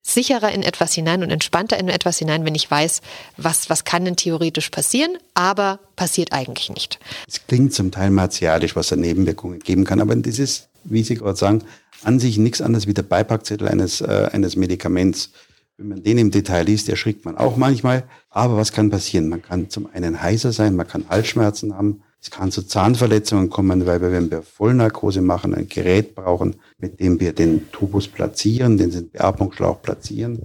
sicherer 0.07 0.53
in 0.53 0.63
etwas 0.63 0.95
hinein 0.95 1.23
und 1.23 1.31
entspannter 1.31 1.79
in 1.79 1.89
etwas 1.89 2.19
hinein, 2.19 2.45
wenn 2.45 2.55
ich 2.55 2.71
weiß, 2.71 3.01
was, 3.37 3.69
was 3.69 3.85
kann 3.85 4.05
denn 4.05 4.17
theoretisch 4.17 4.71
passieren, 4.71 5.19
aber 5.35 5.81
passiert 5.97 6.33
eigentlich 6.33 6.71
nicht. 6.71 7.01
Es 7.27 7.45
klingt 7.47 7.75
zum 7.75 7.91
Teil 7.91 8.11
martialisch, 8.11 8.77
was 8.77 8.89
da 8.89 8.97
Nebenwirkungen 8.97 9.59
geben 9.59 9.85
kann, 9.85 10.01
aber 10.01 10.15
das 10.15 10.39
ist, 10.39 10.69
wie 10.85 11.03
Sie 11.03 11.17
gerade 11.17 11.37
sagen, 11.37 11.63
an 12.05 12.21
sich 12.21 12.39
nichts 12.39 12.61
anderes 12.61 12.87
wie 12.87 12.95
der 12.95 13.03
Beipackzettel 13.03 13.69
eines, 13.69 14.01
äh, 14.01 14.29
eines 14.33 14.55
Medikaments. 14.55 15.31
Wenn 15.77 15.89
man 15.89 16.03
den 16.03 16.19
im 16.19 16.31
Detail 16.31 16.63
liest, 16.63 16.89
erschrickt 16.89 17.25
man 17.25 17.37
auch 17.37 17.57
manchmal. 17.57 18.05
Aber 18.31 18.57
was 18.57 18.73
kann 18.73 18.91
passieren? 18.91 19.29
Man 19.29 19.43
kann 19.43 19.71
zum 19.71 19.89
einen 19.93 20.23
heißer 20.23 20.53
sein, 20.53 20.77
man 20.77 20.87
kann 20.87 21.09
Halsschmerzen 21.09 21.77
haben, 21.77 22.03
es 22.21 22.31
kann 22.31 22.51
zu 22.51 22.63
Zahnverletzungen 22.63 23.51
kommen, 23.51 23.87
weil 23.87 24.01
wir, 24.01 24.11
wenn 24.11 24.31
wir 24.31 24.43
Vollnarkose 24.43 25.21
machen, 25.21 25.55
ein 25.55 25.69
Gerät 25.69 26.15
brauchen, 26.15 26.57
mit 26.79 26.99
dem 26.99 27.21
wir 27.21 27.33
den 27.33 27.71
Tubus 27.71 28.09
platzieren, 28.09 28.79
den 28.79 29.11
Beatmungsschlauch 29.11 29.83
platzieren. 29.83 30.43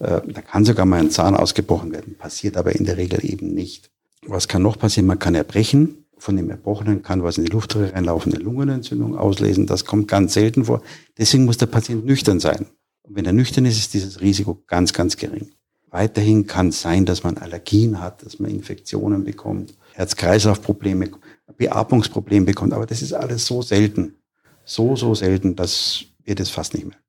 Äh, 0.00 0.20
da 0.26 0.42
kann 0.42 0.64
sogar 0.64 0.86
mal 0.86 1.00
ein 1.00 1.10
Zahn 1.10 1.34
ausgebrochen 1.36 1.92
werden, 1.92 2.16
passiert 2.16 2.56
aber 2.56 2.74
in 2.74 2.84
der 2.84 2.96
Regel 2.96 3.24
eben 3.24 3.52
nicht. 3.52 3.90
Was 4.26 4.48
kann 4.48 4.62
noch 4.62 4.78
passieren? 4.78 5.06
Man 5.06 5.18
kann 5.18 5.34
erbrechen. 5.34 6.04
Von 6.16 6.36
dem 6.36 6.48
Erbrochenen 6.48 7.02
kann 7.02 7.22
was 7.22 7.36
in 7.36 7.44
die 7.44 7.50
Luftröhre 7.50 7.92
reinlaufen, 7.92 8.32
eine 8.32 8.42
Lungenentzündung 8.42 9.18
auslesen. 9.18 9.66
Das 9.66 9.84
kommt 9.84 10.08
ganz 10.08 10.32
selten 10.34 10.64
vor. 10.64 10.82
Deswegen 11.18 11.44
muss 11.44 11.58
der 11.58 11.66
Patient 11.66 12.06
nüchtern 12.06 12.40
sein. 12.40 12.66
Und 13.02 13.16
wenn 13.16 13.26
er 13.26 13.32
nüchtern 13.32 13.66
ist, 13.66 13.76
ist 13.76 13.92
dieses 13.92 14.20
Risiko 14.20 14.62
ganz, 14.66 14.92
ganz 14.92 15.16
gering. 15.16 15.50
Weiterhin 15.90 16.46
kann 16.46 16.68
es 16.68 16.80
sein, 16.80 17.04
dass 17.04 17.24
man 17.24 17.36
Allergien 17.36 18.00
hat, 18.00 18.24
dass 18.24 18.38
man 18.38 18.50
Infektionen 18.50 19.24
bekommt, 19.24 19.74
Herz-Kreislauf-Probleme, 19.94 21.10
Beatmungsprobleme 21.56 22.46
bekommt. 22.46 22.72
Aber 22.72 22.86
das 22.86 23.00
ist 23.02 23.12
alles 23.12 23.46
so 23.46 23.62
selten, 23.62 24.16
so, 24.64 24.96
so 24.96 25.14
selten, 25.14 25.56
dass 25.56 26.04
wir 26.24 26.34
das 26.34 26.50
fast 26.50 26.74
nicht 26.74 26.86
merken. 26.86 27.02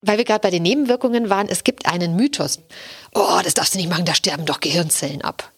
Weil 0.00 0.18
wir 0.18 0.24
gerade 0.24 0.40
bei 0.40 0.50
den 0.50 0.62
Nebenwirkungen 0.62 1.28
waren, 1.28 1.48
es 1.48 1.64
gibt 1.64 1.86
einen 1.86 2.14
Mythos. 2.14 2.60
Oh, 3.14 3.40
das 3.42 3.54
darfst 3.54 3.74
du 3.74 3.78
nicht 3.78 3.90
machen, 3.90 4.04
da 4.04 4.14
sterben 4.14 4.46
doch 4.46 4.60
Gehirnzellen 4.60 5.22
ab. 5.22 5.52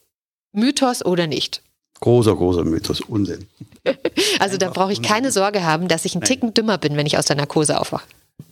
Mythos 0.52 1.04
oder 1.04 1.26
nicht? 1.26 1.62
Großer, 2.00 2.34
großer 2.34 2.64
Mythos, 2.64 3.02
Unsinn. 3.02 3.46
also 4.38 4.56
da 4.56 4.70
brauche 4.70 4.92
ich 4.92 5.02
keine 5.02 5.30
Sorge 5.30 5.64
haben, 5.64 5.88
dass 5.88 6.06
ich 6.06 6.14
einen 6.14 6.24
Ticken 6.24 6.54
dümmer 6.54 6.78
bin, 6.78 6.96
wenn 6.96 7.06
ich 7.06 7.18
aus 7.18 7.26
der 7.26 7.36
Narkose 7.36 7.78
aufwache. 7.78 8.06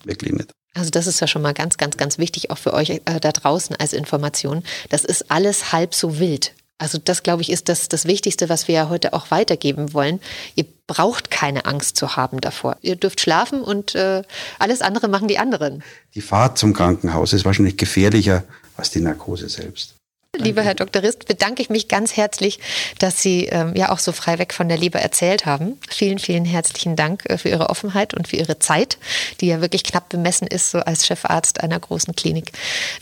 Wirklich 0.04 0.32
nicht. 0.32 0.52
Also 0.74 0.90
das 0.90 1.06
ist 1.06 1.20
ja 1.20 1.26
schon 1.26 1.40
mal 1.40 1.54
ganz, 1.54 1.78
ganz, 1.78 1.96
ganz 1.96 2.18
wichtig, 2.18 2.50
auch 2.50 2.58
für 2.58 2.74
euch 2.74 2.90
äh, 2.90 3.00
da 3.20 3.32
draußen 3.32 3.74
als 3.76 3.94
Information. 3.94 4.62
Das 4.90 5.04
ist 5.04 5.30
alles 5.30 5.72
halb 5.72 5.94
so 5.94 6.18
wild. 6.18 6.52
Also 6.78 6.98
das, 7.02 7.24
glaube 7.24 7.42
ich, 7.42 7.50
ist 7.50 7.68
das, 7.68 7.88
das 7.88 8.04
Wichtigste, 8.04 8.48
was 8.48 8.68
wir 8.68 8.74
ja 8.76 8.88
heute 8.88 9.12
auch 9.12 9.32
weitergeben 9.32 9.92
wollen. 9.92 10.20
Ihr 10.54 10.64
braucht 10.86 11.30
keine 11.30 11.66
Angst 11.66 11.96
zu 11.96 12.16
haben 12.16 12.40
davor. 12.40 12.76
Ihr 12.82 12.94
dürft 12.94 13.20
schlafen 13.20 13.62
und 13.62 13.96
äh, 13.96 14.22
alles 14.60 14.80
andere 14.80 15.08
machen 15.08 15.26
die 15.26 15.38
anderen. 15.38 15.82
Die 16.14 16.20
Fahrt 16.20 16.56
zum 16.56 16.72
Krankenhaus 16.72 17.32
ist 17.32 17.44
wahrscheinlich 17.44 17.76
gefährlicher 17.76 18.44
als 18.76 18.90
die 18.90 19.00
Narkose 19.00 19.48
selbst. 19.48 19.97
Lieber 20.36 20.62
Herr 20.62 20.74
Dr. 20.74 21.02
Rist, 21.02 21.26
bedanke 21.26 21.62
ich 21.62 21.70
mich 21.70 21.88
ganz 21.88 22.16
herzlich, 22.16 22.60
dass 22.98 23.22
Sie 23.22 23.46
ähm, 23.46 23.74
ja 23.74 23.90
auch 23.90 23.98
so 23.98 24.12
frei 24.12 24.38
weg 24.38 24.52
von 24.52 24.68
der 24.68 24.76
Leber 24.76 25.00
erzählt 25.00 25.46
haben. 25.46 25.78
Vielen, 25.88 26.18
vielen 26.18 26.44
herzlichen 26.44 26.96
Dank 26.96 27.24
äh, 27.28 27.38
für 27.38 27.48
Ihre 27.48 27.70
Offenheit 27.70 28.14
und 28.14 28.28
für 28.28 28.36
Ihre 28.36 28.58
Zeit, 28.58 28.98
die 29.40 29.46
ja 29.46 29.60
wirklich 29.60 29.84
knapp 29.84 30.10
bemessen 30.10 30.46
ist, 30.46 30.70
so 30.70 30.80
als 30.80 31.06
Chefarzt 31.06 31.62
einer 31.62 31.80
großen 31.80 32.14
Klinik. 32.14 32.52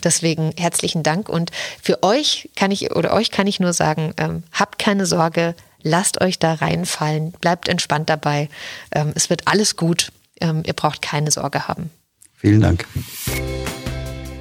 Deswegen 0.03 0.53
herzlichen 0.57 1.03
Dank. 1.03 1.27
Und 1.27 1.51
für 1.81 2.01
euch 2.01 2.49
kann 2.55 2.71
ich 2.71 2.95
oder 2.95 3.13
euch 3.13 3.29
kann 3.29 3.45
ich 3.45 3.59
nur 3.59 3.73
sagen, 3.73 4.13
ähm, 4.17 4.43
habt 4.53 4.79
keine 4.79 5.05
Sorge, 5.05 5.53
lasst 5.83 6.21
euch 6.21 6.39
da 6.39 6.53
reinfallen, 6.53 7.31
bleibt 7.33 7.67
entspannt 7.67 8.09
dabei. 8.09 8.49
Ähm, 8.91 9.11
es 9.15 9.29
wird 9.29 9.47
alles 9.47 9.75
gut. 9.75 10.11
Ähm, 10.39 10.63
ihr 10.65 10.73
braucht 10.73 11.01
keine 11.01 11.31
Sorge 11.31 11.67
haben. 11.67 11.91
Vielen 12.37 12.61
Dank. 12.61 12.85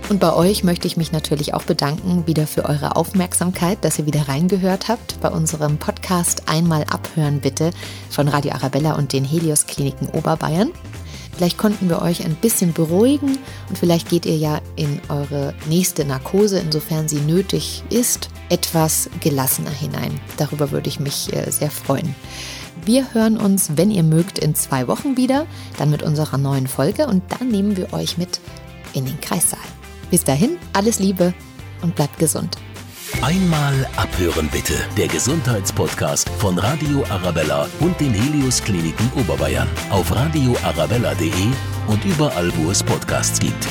Und 0.08 0.20
bei 0.20 0.32
euch 0.32 0.62
möchte 0.62 0.86
ich 0.86 0.96
mich 0.96 1.10
natürlich 1.10 1.52
auch 1.52 1.64
bedanken, 1.64 2.28
wieder 2.28 2.46
für 2.46 2.64
eure 2.64 2.94
Aufmerksamkeit, 2.94 3.78
dass 3.84 3.98
ihr 3.98 4.06
wieder 4.06 4.28
reingehört 4.28 4.86
habt 4.86 5.20
bei 5.20 5.28
unserem 5.28 5.78
Podcast 5.78 6.44
Einmal 6.46 6.84
abhören 6.84 7.40
bitte 7.40 7.72
von 8.08 8.28
Radio 8.28 8.52
Arabella 8.52 8.94
und 8.94 9.12
den 9.12 9.24
Helios 9.24 9.66
Kliniken 9.66 10.08
Oberbayern. 10.10 10.70
Vielleicht 11.36 11.58
konnten 11.58 11.88
wir 11.88 12.02
euch 12.02 12.24
ein 12.24 12.36
bisschen 12.36 12.72
beruhigen 12.72 13.36
und 13.68 13.78
vielleicht 13.78 14.08
geht 14.08 14.26
ihr 14.26 14.36
ja 14.36 14.60
in 14.76 15.00
eure 15.08 15.54
nächste 15.68 16.04
Narkose, 16.04 16.60
insofern 16.60 17.08
sie 17.08 17.20
nötig 17.20 17.82
ist, 17.90 18.30
etwas 18.48 19.10
gelassener 19.20 19.70
hinein. 19.70 20.20
Darüber 20.36 20.70
würde 20.70 20.88
ich 20.88 21.00
mich 21.00 21.32
äh, 21.32 21.50
sehr 21.50 21.70
freuen. 21.70 22.14
Wir 22.84 23.12
hören 23.12 23.36
uns, 23.38 23.72
wenn 23.74 23.90
ihr 23.90 24.04
mögt, 24.04 24.38
in 24.38 24.54
zwei 24.54 24.86
Wochen 24.86 25.16
wieder, 25.16 25.46
dann 25.78 25.90
mit 25.90 26.04
unserer 26.04 26.38
neuen 26.38 26.68
Folge 26.68 27.08
und 27.08 27.24
dann 27.28 27.48
nehmen 27.48 27.76
wir 27.76 27.92
euch 27.92 28.16
mit 28.18 28.38
in 28.94 29.04
den 29.04 29.20
Kreissaal. 29.20 29.58
Bis 30.16 30.24
dahin, 30.24 30.56
alles 30.72 30.98
Liebe 30.98 31.34
und 31.82 31.94
bleibt 31.94 32.18
gesund. 32.18 32.56
Einmal 33.20 33.86
abhören 33.96 34.48
bitte. 34.50 34.72
Der 34.96 35.08
Gesundheitspodcast 35.08 36.30
von 36.38 36.58
Radio 36.58 37.04
Arabella 37.10 37.68
und 37.80 38.00
den 38.00 38.14
Helios 38.14 38.62
Kliniken 38.62 39.12
Oberbayern 39.14 39.68
auf 39.90 40.10
radioarabella.de 40.10 41.30
und 41.88 42.02
überall, 42.06 42.50
wo 42.56 42.70
es 42.70 42.82
Podcasts 42.82 43.38
gibt. 43.38 43.68